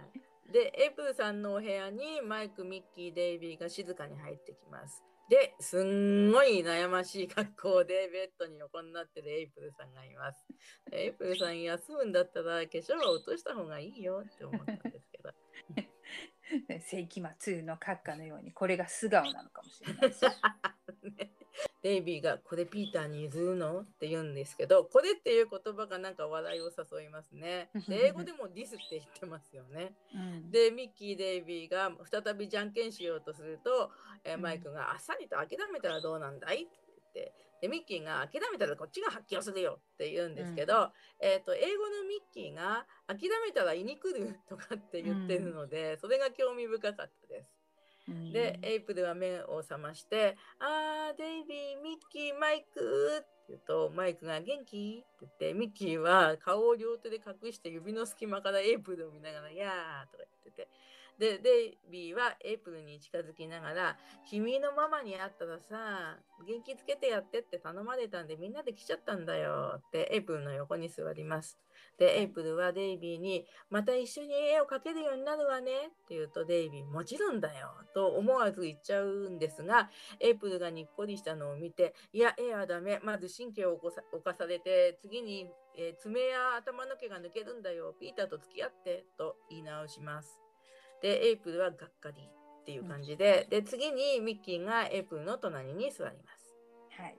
[0.52, 5.04] で、エイプルさんのお部屋にマイク、ミッキー、デイビーが静かに入ってきます。
[5.30, 10.44] で、すんごい悩ましい格好でベッドに横になってるエイプルさんがいます。
[10.92, 15.32] エイプルさん休むんだったら化粧を落とした方がいいよって思ったんですけど。
[16.82, 20.22] 世紀末の閣下のようにこれが素顔なのかもしれないし。
[21.18, 21.32] ね
[21.82, 23.82] デイビーがこれピーターに譲るの？
[23.82, 27.70] って言うんですけどこれっていう言葉がなんか笑いを誘いますね。
[27.90, 29.94] 英語でもディスって言ってますよね。
[30.14, 33.92] うん、でミッキー・デイビーが再びじゃんけんしようとすると、
[34.24, 36.64] えー、マイクがあっさりと諦めたらどうなんだい？
[36.64, 36.70] って
[37.16, 47.50] 言ってでミッキーが諦めたらこっちが発揮をするよって言うんですけど、うん、えーと、英語のミッキーが諦めたら胃に来るとかって言ってるので、うん、それが興味深かったです。
[48.34, 55.04] で、エイプルは目を覚まして、あー、デイビー、ミッキー、マイクって言うと、マイクが元気？
[55.06, 60.70] って言って、ミッキーは顔を両手で隠して指の隙間からエイプルを見ながら、やーとか言ってて、
[61.20, 63.98] で、デイビーはエイプルに近づきながら、
[64.30, 66.18] 君のママに会ったらさ、
[66.48, 71.60] 元気つけてやってって頼まれたんでみんなで来ちゃったんだよってエイプルの横に座ります。
[71.98, 79.90] で、エイプルはデイビーに、また一緒に絵を描けるようになるわねって言うと、デイビー、もちろんだよと思わず言っちゃうんですが、
[80.22, 83.02] エイプルがにっこりしたのを見て、いや、絵はダメ。
[83.04, 87.94] まず神経を侵されて、次に、えー、爪や頭の毛が抜けるんだよ。
[88.00, 90.49] ピーターと付き合ってと言い直します。
[91.02, 92.16] で、エイプルはがっかり
[92.62, 96.56] っていう感じで、うん、で、次にミッキーがエイプルの隣に座ります。
[96.92, 97.16] はい。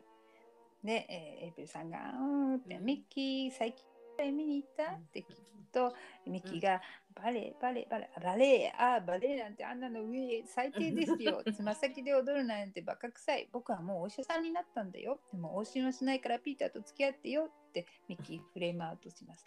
[0.85, 3.85] で、えー、エイプルさんが、うんミッキー、最近
[4.31, 5.95] 見に行ったって聞くと、
[6.27, 6.81] ミッキーが、
[7.15, 11.43] バレー、バレー、バレー、バレー、あバレーなんてあんなの上最低ですよ。
[11.55, 13.49] つま先で踊るなんてバカ臭い。
[13.53, 15.21] 僕はもうお医者さんになったんだよ。
[15.33, 19.45] でも往診はしないからピーターと付き合ってよってミッキーフレームアウトします。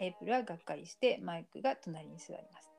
[0.00, 2.75] エイプルはがっかりしてマイクが隣に座ります。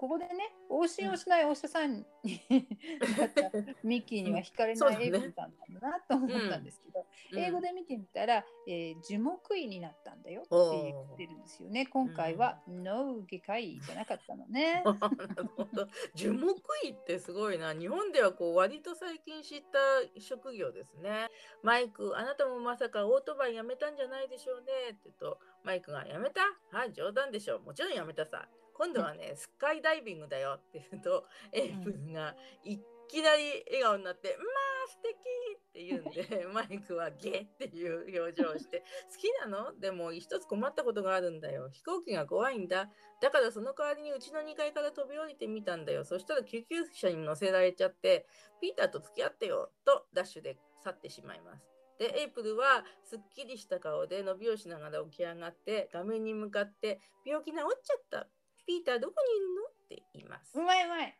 [0.00, 2.06] ここでね往診をしないお医者さんに
[3.84, 11.84] ミッキーには惹かれないエイブさんなんだなと思ったんですけど、うん、英語で見てみたら、えー、樹木医になったんだよって言ってるんですよね。
[11.84, 14.82] 今回は脳外科医じゃなかったのね。
[16.16, 17.74] 樹木医ってすごいな。
[17.74, 19.78] 日本ではこう割と最近知った
[20.18, 21.28] 職業ですね。
[21.62, 24.72] マイクあなたもまさかオートバイやめたんじゃないでしょうね。
[24.92, 26.40] って言うとマイクがやめた？
[26.70, 27.60] はい冗談でしょう。
[27.60, 28.48] もちろんやめたさ
[28.80, 32.78] 今度はね、スカイダイビングだよって言うと、エイプルがい
[33.08, 35.10] きなり笑顔になって、まあ素敵
[35.58, 39.78] って言うんで、 マイクはゲっていう表情をして、好きなの？
[39.78, 41.68] でも一つ困ったことがあるんだよ。
[41.68, 42.88] 飛行機が怖いんだ。
[43.20, 46.02] だからその代わりにうちの2階から飛び降りてみたんだよ。
[46.06, 48.24] そしたら救急車に乗せられちゃって、
[48.62, 51.70] ピーターと付き合ってよとダッシュで去ってしまいます。
[51.98, 58.26] で、エイプルはすっきりした顔で伸びをしながら起き上がって画面に向かって病気治っちゃった
[58.66, 59.62] ピーターどこにいるの？
[59.62, 60.58] って言います。
[60.58, 61.16] うまいうまい。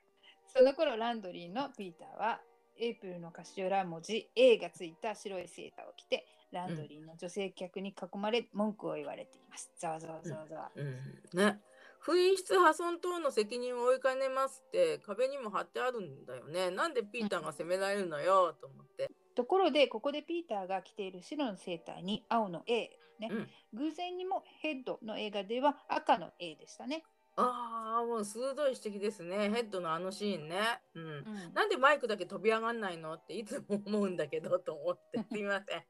[0.47, 2.41] その頃ランドリーのピーターは
[2.78, 9.70] エイプルの頭文字 A がついた白いセーターを着てランドリーの女性客に囲まれ文句を言われています。
[9.78, 10.70] ざわざわざわざわ。
[10.74, 11.61] うんうん、ね。
[12.03, 16.70] 紛失破損等の責任を負いかねますって壁にも貼ってあるんだよね。
[16.70, 19.11] なんでピーターが責められるのよ、と思って。
[19.34, 27.05] ところでここでピーターが着ている白のセーターに青の A ね、うん、偶然にもヘッドの映画では赤の A でしたね。
[27.41, 29.51] ああ、もう鋭い指摘ですね。
[29.51, 30.80] ヘッドのあのシーンね。
[30.95, 31.03] うん。
[31.03, 35.18] うん、なんでマイクだけ飛び上がんないのっていつも思うんだけどと思って。
[35.30, 35.82] すみません。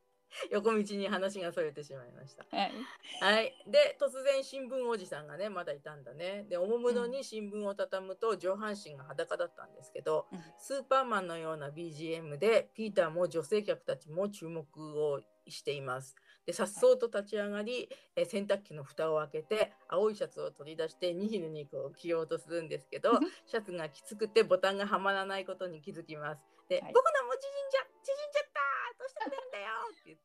[0.51, 2.45] 横道に話がそれてしまいました。
[2.57, 2.73] はい。
[3.21, 6.47] はい、で、突然新聞おじさんがね、まだいたんだね。
[6.49, 14.65] で、おもむろに新聞を畳むと上半身が裸だったんですけど、うん、スーパーマンのような BGM で、ピーターも女性客たちも注目
[15.03, 16.15] をしています。
[16.51, 23.13] で、さっそうと立ち上がり、え洗濯機の蓋を開けて、青いシャツを取り出して、ニヒルにこう着ようとするんですけど、
[23.47, 26.43] シャツがきつくてボタンがはまらないことに気づきます。
[26.69, 28.61] で、はい、僕のも縮んじゃ、縮んじゃった
[28.99, 30.19] どうしてくれんだよって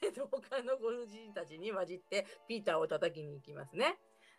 [0.00, 3.98] 言って、 他のご婦人たちに混じって、ピーターを叩きに行きますね。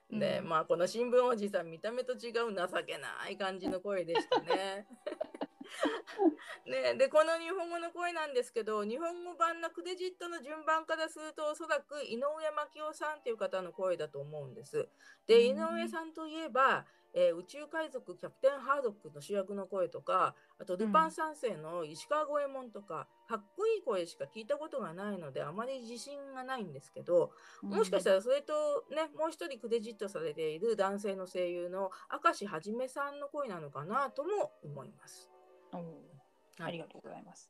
[0.10, 4.88] で、うん、まあこの新聞おじさん見た目と違う情けない感じの声でしたね。
[6.66, 14.88] ね、でこの日本語の声なんですけど日本語版のクレジットの順番からするとおそらく井上真紀夫さんっていう方の声だと思うんです。
[15.28, 31.90] で井上さんといえば、えー、宇宙海賊キャプテンハードックの主役の声とかあとルパン三世の石川五右衛門とか、かっこいい声しか聞いたことがないのであまり自信がないんですけどもしかしたらそれとねもう一人クレジットされている男性の声優の
[32.24, 35.30] 明石はじめさんの声なのかなとも思います。
[35.72, 37.50] ありがとうございます。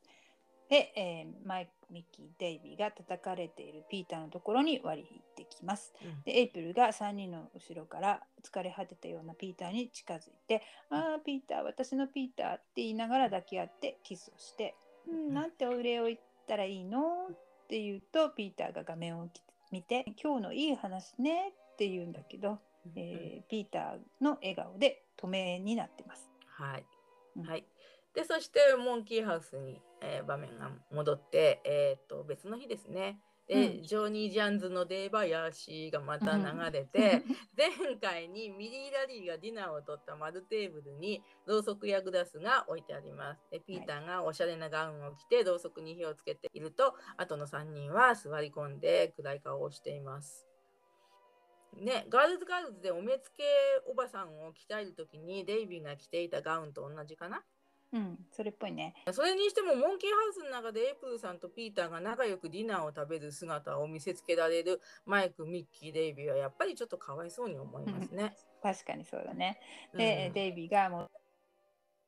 [0.70, 5.92] で、えー、マイク、ミッキー、デイビーが叩かれているピーターのところに割り引いてきます。
[6.00, 14.76] うん、でエイプルが3人の後ろから疲れ果てたようなピーターに近づいて「ああピーター私のピーター」って言いながら抱き合ってキスをして
[15.10, 17.26] 「うん、なんてお礼を言ったらいいの?」
[17.64, 19.28] って言うとピーターが画面を
[19.72, 22.60] 見て「今日のいい話ね」って言うんだけど、
[22.94, 26.30] えー、ピーターの笑顔で止めになってます。
[26.46, 26.84] はい、
[27.44, 27.64] はい
[28.14, 33.20] でそしてモンキーハウスに、えー、場面が戻って、えーと、別の日ですね。
[33.46, 43.40] で、うん、ジョニー・ジャンズのデーバヤーシーがまた流れて、うん、前回にミリー・ラリーがディナーを取った丸テーブルにろうそくやグラスが置いてあります。
[43.50, 50.46] でピーターがおしゃれなガウンを着てろうそくに火をつけていると後の3人は座り込んで暗い顔をしています。
[51.76, 53.44] ね、ガールズガールズでお目付け
[53.86, 57.42] おばさんを鍛える時にデイビーが着ていたガウンと同じかな？
[57.92, 58.94] うん、それっぽいね。
[59.12, 68.36] それにしても、モンキーハウスの中でエイプルさんとピーターが仲良くディナーを食べる姿を見せつけられるマイク、ミッキー、デイビーはやっぱりちょっとかわいそうに思いますね。
[68.62, 69.58] 確かにそうだね。
[69.92, 71.10] で、うん、デイビーがもう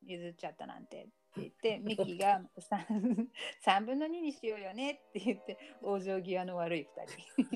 [0.05, 1.07] 譲っちゃったなんて
[1.41, 3.27] 言って、ミッキーが 3,
[3.65, 7.55] 3分の2にしようよねって言って、往生際の悪い2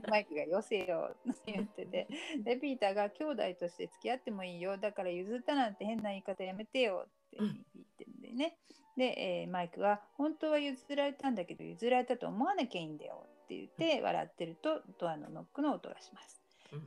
[0.00, 0.08] 人。
[0.10, 2.08] マイクがよせよって言ってて、
[2.44, 4.78] で、ピーターが兄弟として付き合ってもいいよ。
[4.78, 8.56] だから譲ったなんて変な言い方やめてよって言ってるんでね。
[8.96, 16.37] で、えー、マイクは本当は譲られたんだけど譲られたと思わなきゃいいんだよって言って笑ってるとドアのノックの音がします。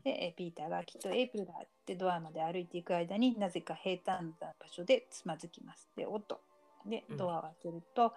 [0.03, 5.89] で、えー、ピーターがきっとエイプルだってドアまで歩いていく間になぜか平坦な場所でつまずきます。
[5.95, 6.41] で、おっと。
[6.85, 8.13] で、ドアを開けると、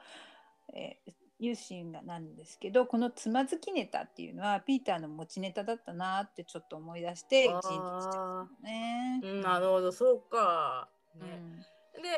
[0.73, 9.21] うん、えーユーシンがなんですけどこのつまずきネタっていうのはピーターの持ちネタだったなってちょっと思い出してジンとしね。
[9.43, 10.89] なるほどそうか。
[11.17, 12.09] ね、うんで、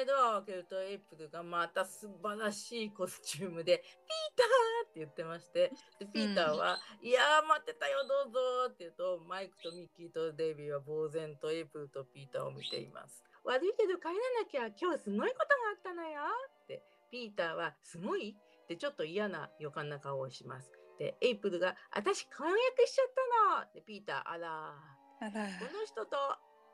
[0.00, 5.70] えー、ドアを開けるとエイプルがまた素晴らしいコスチュームで「ピーター!」って言ってまして
[6.00, 8.38] でピーターは「うん、いやー待ってたよどうぞ」
[8.72, 13.22] って言うとマイクとミッキーとデイビーは呆然とエイプルとピーターを見ています。
[13.44, 14.18] 悪いけど帰らな
[14.50, 16.20] きゃ今日すごいことがあったのよ
[16.64, 16.82] って
[17.12, 18.34] ピーターは「すごい?」
[18.64, 20.72] ってちょっと嫌な予感な顔をします。
[20.98, 23.06] でエイプルが「私婚約しちゃっ
[23.52, 24.74] たの!」でピーター「あら
[25.20, 26.16] この人と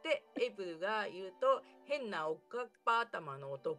[0.02, 3.78] ってエイプルが言うと変なおっかっぱ頭の男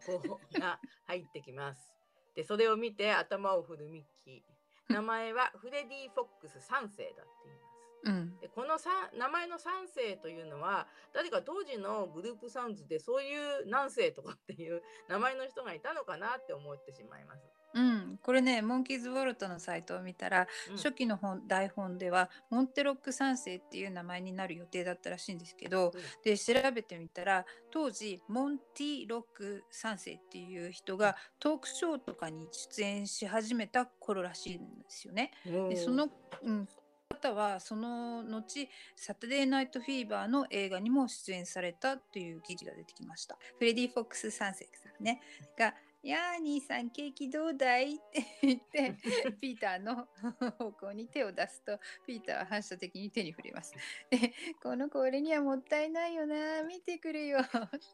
[0.58, 1.92] が入ってきます。
[2.34, 4.92] でそれを見て頭を振るミッキー。
[4.92, 6.96] 名前はフレディ・フォックス3世だって
[7.44, 7.74] 言います。
[8.04, 8.76] うん、でこの
[9.18, 17.40] 名前の3世というのは誰か当時のグループサウンズでそういう何世とかっていう名前の人がいたのかなって思ってしまいます。
[17.74, 35.32] うん、これねモンキーズ・ウォルトのサイトを見たら、うん、初期の本台本ではモンテロック3世っていう名前になる予定だったらしいんですけど、うん、で調べてみたら当時モンティロック3世っていう人がトークショーとかに出演し始めた頃らしいんですよね。
[35.44, 36.08] でその、
[36.42, 36.68] うん、
[37.14, 43.38] 方はその後サタデーナイトフィーバーの映画にも出演されたという記事が出てきました。
[43.58, 44.52] フレディ・フォックス3世さ
[45.00, 45.20] んね
[45.58, 45.74] が
[46.08, 47.94] やー兄さんケーキどうだい?
[47.96, 48.94] 」って言って
[49.40, 50.06] ピーターの
[50.58, 53.74] 方向に手を出すとピーターは反射的に手に触れます。
[54.10, 54.32] で
[54.62, 57.50] この子俺にはもったいないよな見てくれよっ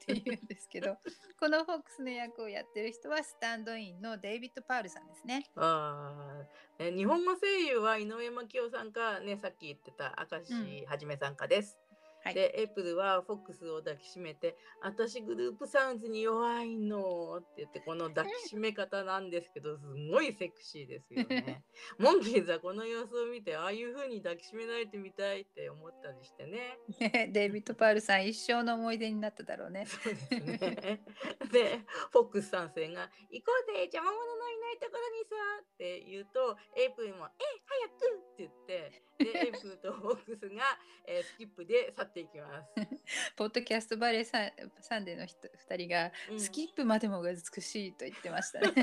[0.06, 0.98] て言うんですけど
[1.38, 5.44] このフォックスの役をやってる人はスタンドインのデイビッド・パールさんですね。
[5.56, 6.46] あ
[6.78, 11.89] え日本語声優は井上真紀夫さんかねさっき言ってた明石はじめさんかです。
[12.22, 21.64] はい、でエイプルはフォックスを抱きしめて「私グループサウンズに弱いの」って言ってこの抱きしめ方なんですけどすごいセクシーですよね。
[21.98, 26.78] モンキーズはこの様子を見てああいう風に抱きしめられてみたいって思ったりしてね。
[26.98, 29.86] ねデイビッド・パールさん一生の思い出になっただろうね。
[29.86, 31.02] そうですね
[31.50, 31.80] で
[32.12, 34.39] フォックス参戦が「行こうぜ邪魔者
[34.70, 42.70] ないところにさ」って言うとエイプルも「え早く!」って言ってで エイプルとフォックスが、えー、スキップで去っていきます。
[43.36, 48.72] ポッドキャストバレーササンデーの人2人が、うん、スキップまでもが美しいと言ってましたね。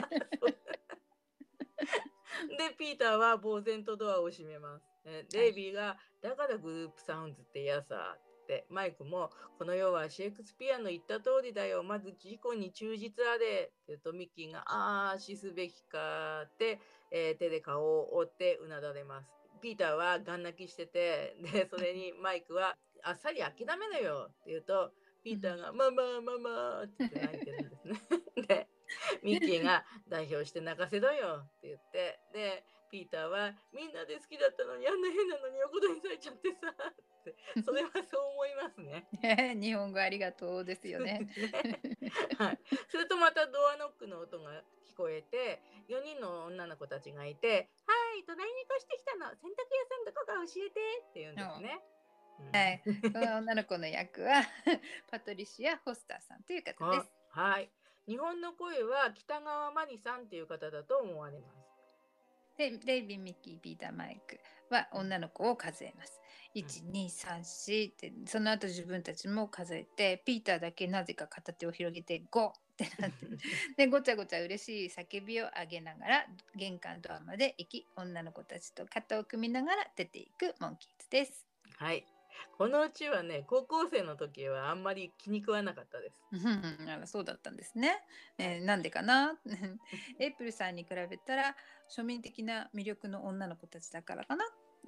[2.58, 4.86] でピーターは呆然とドアを閉めます。
[5.30, 8.18] デイビーが、だからグループサウンズって嫌さ
[8.48, 9.30] ってマイクも
[9.60, 11.84] この世はシェイクスピアの言った通りだよ。
[11.84, 13.46] まず自己に忠実あれ。
[13.46, 16.80] って言うとミッキーがああしすべきかって、
[17.12, 19.30] えー、手で顔を折ってうなだれます。
[19.62, 24.92] ピーターはガン泣きしててでそれに マイクは「あっさり諦めろよ」って言うと
[25.24, 28.00] ピーターが「ママママ」って言って泣いてるんですね。
[28.48, 28.68] で
[29.24, 31.44] ミッキーが代表して泣かせろよ。
[31.58, 36.74] って言ってでピーターはみんなで好きだったのにあんな変なのに横取りされちゃってさ
[37.66, 39.56] それはそう思いますね。
[39.60, 41.30] 日本語ありがとうですよね。
[41.36, 42.60] ねはい、
[42.90, 44.52] するとまたドアノックの音が
[44.86, 51.80] 聞こえて4人の女の子たちがいて「はい隣に越してきたの洗濯屋さんどこか教えて」って言うんですね。
[52.54, 54.44] はい、その女の子の役は
[55.10, 57.12] パトリシア・ホスターさんという方です。
[57.30, 57.70] はい。
[58.08, 61.57] 日本の声は北川真理さんという方だと思われます。
[62.58, 64.40] で、デイビー・ミッキー・ピーター・マイク
[64.70, 66.20] は女の子を数えます。
[66.54, 73.28] 1、2、3、4って、その後自分たちも数えて、ピーターだけなぜか片手を広げて5ってなって
[73.78, 81.48] で、ごちゃごちゃ嬉しい叫びを上げながら、玄関ドアまで行き、女の子たちと肩を組みながら出ていくモンキーズです。
[81.78, 82.17] はい。
[82.58, 86.16] このうちはね高校生の時はあんまり気に食わなかったです。
[86.90, 88.04] あらそうだったんですね。
[88.38, 89.38] えー、なんでかな？
[90.20, 91.56] エイプルさんに比べたら
[91.96, 94.46] 庶民的な魅力の女の子たちだからかな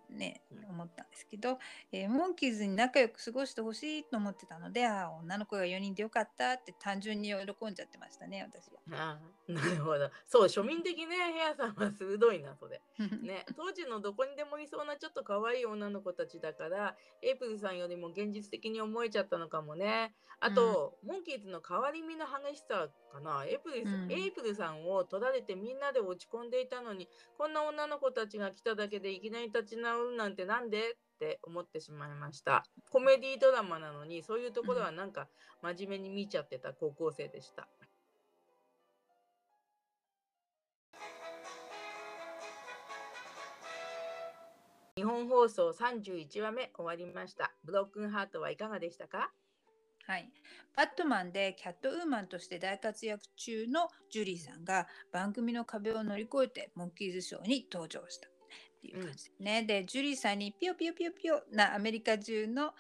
[0.10, 1.60] ね、思ったんですけど、
[1.92, 8.80] えー、モンキーズに仲良く過ごしてほしいと思ってたのであ女の子が4人でよかったって単純に喜んじゃってましたね私は。
[8.92, 12.82] あなるほどそう庶民的ねヘアさんは鋭いなそれ。
[13.24, 20.14] ね当時のどこにでもいそうなちょっと可愛い女の子たちだからエイプルさんよりも現実的に思えちゃったのかもね。
[20.42, 32.64] あと、うん、モンキーズの変わり身の激しさかなエイプル,、うん、エイプルさんを取られてみんなで落ち込んでいたのにこんな女の子たちが来ただけでいきなり立ち直るなんてなんでって思ってしまいました。
[32.90, 35.28] コメディドラマなのにそういうところはなんか
[35.62, 37.68] 真面目に見ちゃってた高校生でした。
[44.96, 47.54] 日本放送31話目終わりました。
[47.64, 49.32] ブロックンハートはいかがでしたか？
[50.10, 50.28] はい、
[50.76, 58.28] バットマンでキャットウーマンとして大活躍中のジュリーさんが番組の壁を乗り越えてモンキーズショーに登場した。
[58.28, 58.32] っ
[58.82, 59.60] ていう感じですね。
[59.60, 62.74] うん、でジュリーさんにピヨピヨピヨピヨなアメリカ中の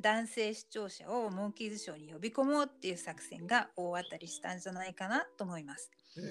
[0.00, 5.90] 男性視聴者をモンキーズショーに呼び込もうっていう作戦が大当たりしたんじゃないかなと思います。
[6.16, 6.24] うん、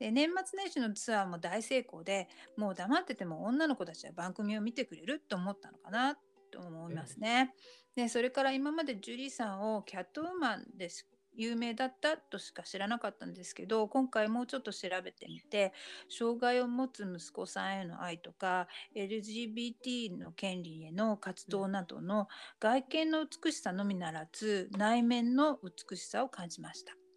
[0.00, 2.28] で年末年始のツアーも大成功で
[2.58, 6.18] もう黙ってても女の子たちは番組を見てくれると思ったのかな
[6.50, 7.54] と思いますね。
[7.54, 15.72] うん、でそれから今までジュリーさんをキャットウーマンです有名だったとしか知らなかったんですけど今回もうちょっと調べてみて
[16.08, 22.28] 障害を持つ息子さんへの愛とか LGBT の権利への活動などの
[22.60, 27.07] 外見の美しさのみならず内面の美しさを感じました。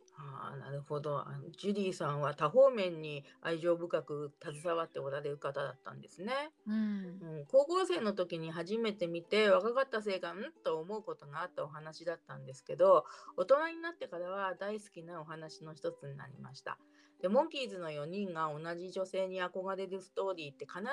[0.54, 1.20] あなるほど。
[1.20, 6.34] あのジュリーさんは多方面に愛情深く携わっておられる方だったんですね、
[6.68, 10.52] うん、うん、高校生の時に初めて見て若かったせいかん？
[10.64, 13.06] と思うことがあったお話だったんですけど
[13.38, 16.78] 大人になってからは大好きなお話の一つになりました。
[17.22, 20.88] でモンキーズの4人が同じ女性に憧れるストーリーって必ず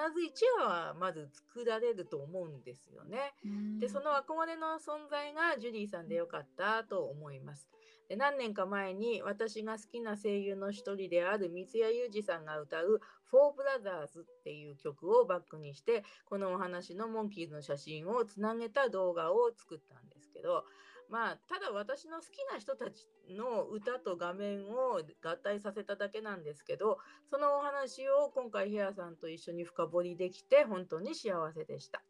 [0.61, 3.33] 1話はまず作られると思うんですよね。
[3.81, 7.67] でその憧れの存在がジュリーさんでよかったと思います。
[8.09, 13.01] で何年か前に私が好きな声優の一人である三谷裕二さんが歌う
[13.31, 20.65] 「フォーブラザーズ」っていう曲をバックにしてこのお話のモンキーズの写真をつなげた動画を作ったんですけど
[21.11, 26.99] まあただ私の好きな人たちの歌と画面を合体させただけなんですけど
[27.31, 32.03] そのお話を今回ヘアさんと一緒に深掘りできて本当に幸せでした。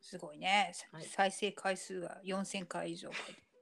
[0.00, 3.10] すごいね、はい、再生回数が4000回以上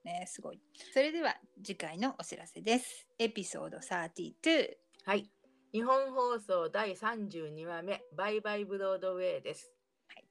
[0.04, 0.26] ね。
[0.28, 0.60] すごい。
[0.92, 3.06] それでは次回のお知らせです。
[3.18, 4.76] エピソード32。
[5.04, 5.30] はい。
[5.74, 9.72] 日本放送第32話目、バイバイブロードウェイです。
[10.06, 10.24] はい、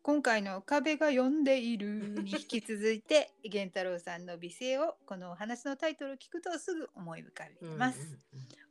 [0.00, 8.16] 今回の壁が読んでいるに引き続いて、 源太郎さんの美声をこのお話のタイトルを聞くとすぐ思い浮かべます。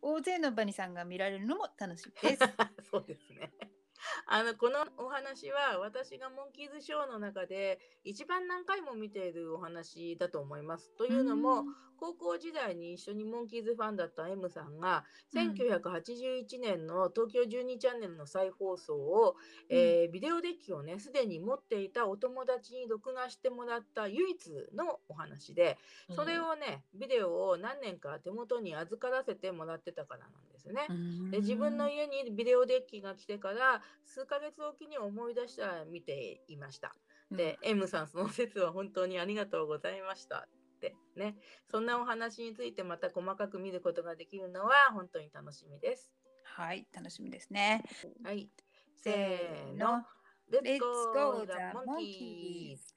[0.01, 2.39] 大勢のバニさんが見られるのも楽しみです。
[2.89, 3.51] そうですね。
[4.27, 10.91] あのこのお話は私がモンキーズショーの中で一番何回も見ているお話だと思います。
[10.97, 11.65] というのも、
[11.97, 19.35] 高校時代に一緒にモンキーズファンだった M さんが、1981年の東京12チャンネルの再放送を、
[19.69, 25.77] うん、えー、ビデオデッキをねすでに持っていたお友達に録画してもらった唯一のお話で
[26.15, 30.87] それをね、ビデオを何年か手元に預からせてもらってたからなんですね。
[31.31, 36.93] で自分の家にビデオデッキが来てから数ヶ月おきに思い出したら見ていました。
[37.31, 41.35] で、うん、M さんその説は本当にありがとうございましたってね
[41.69, 46.11] そんなお話についてまた細かく見ることができるのは本当に楽しみです。
[46.43, 47.83] はい楽しみですね。
[48.23, 48.49] はい
[48.95, 50.03] せーの
[50.51, 52.94] Let's go the monkeys!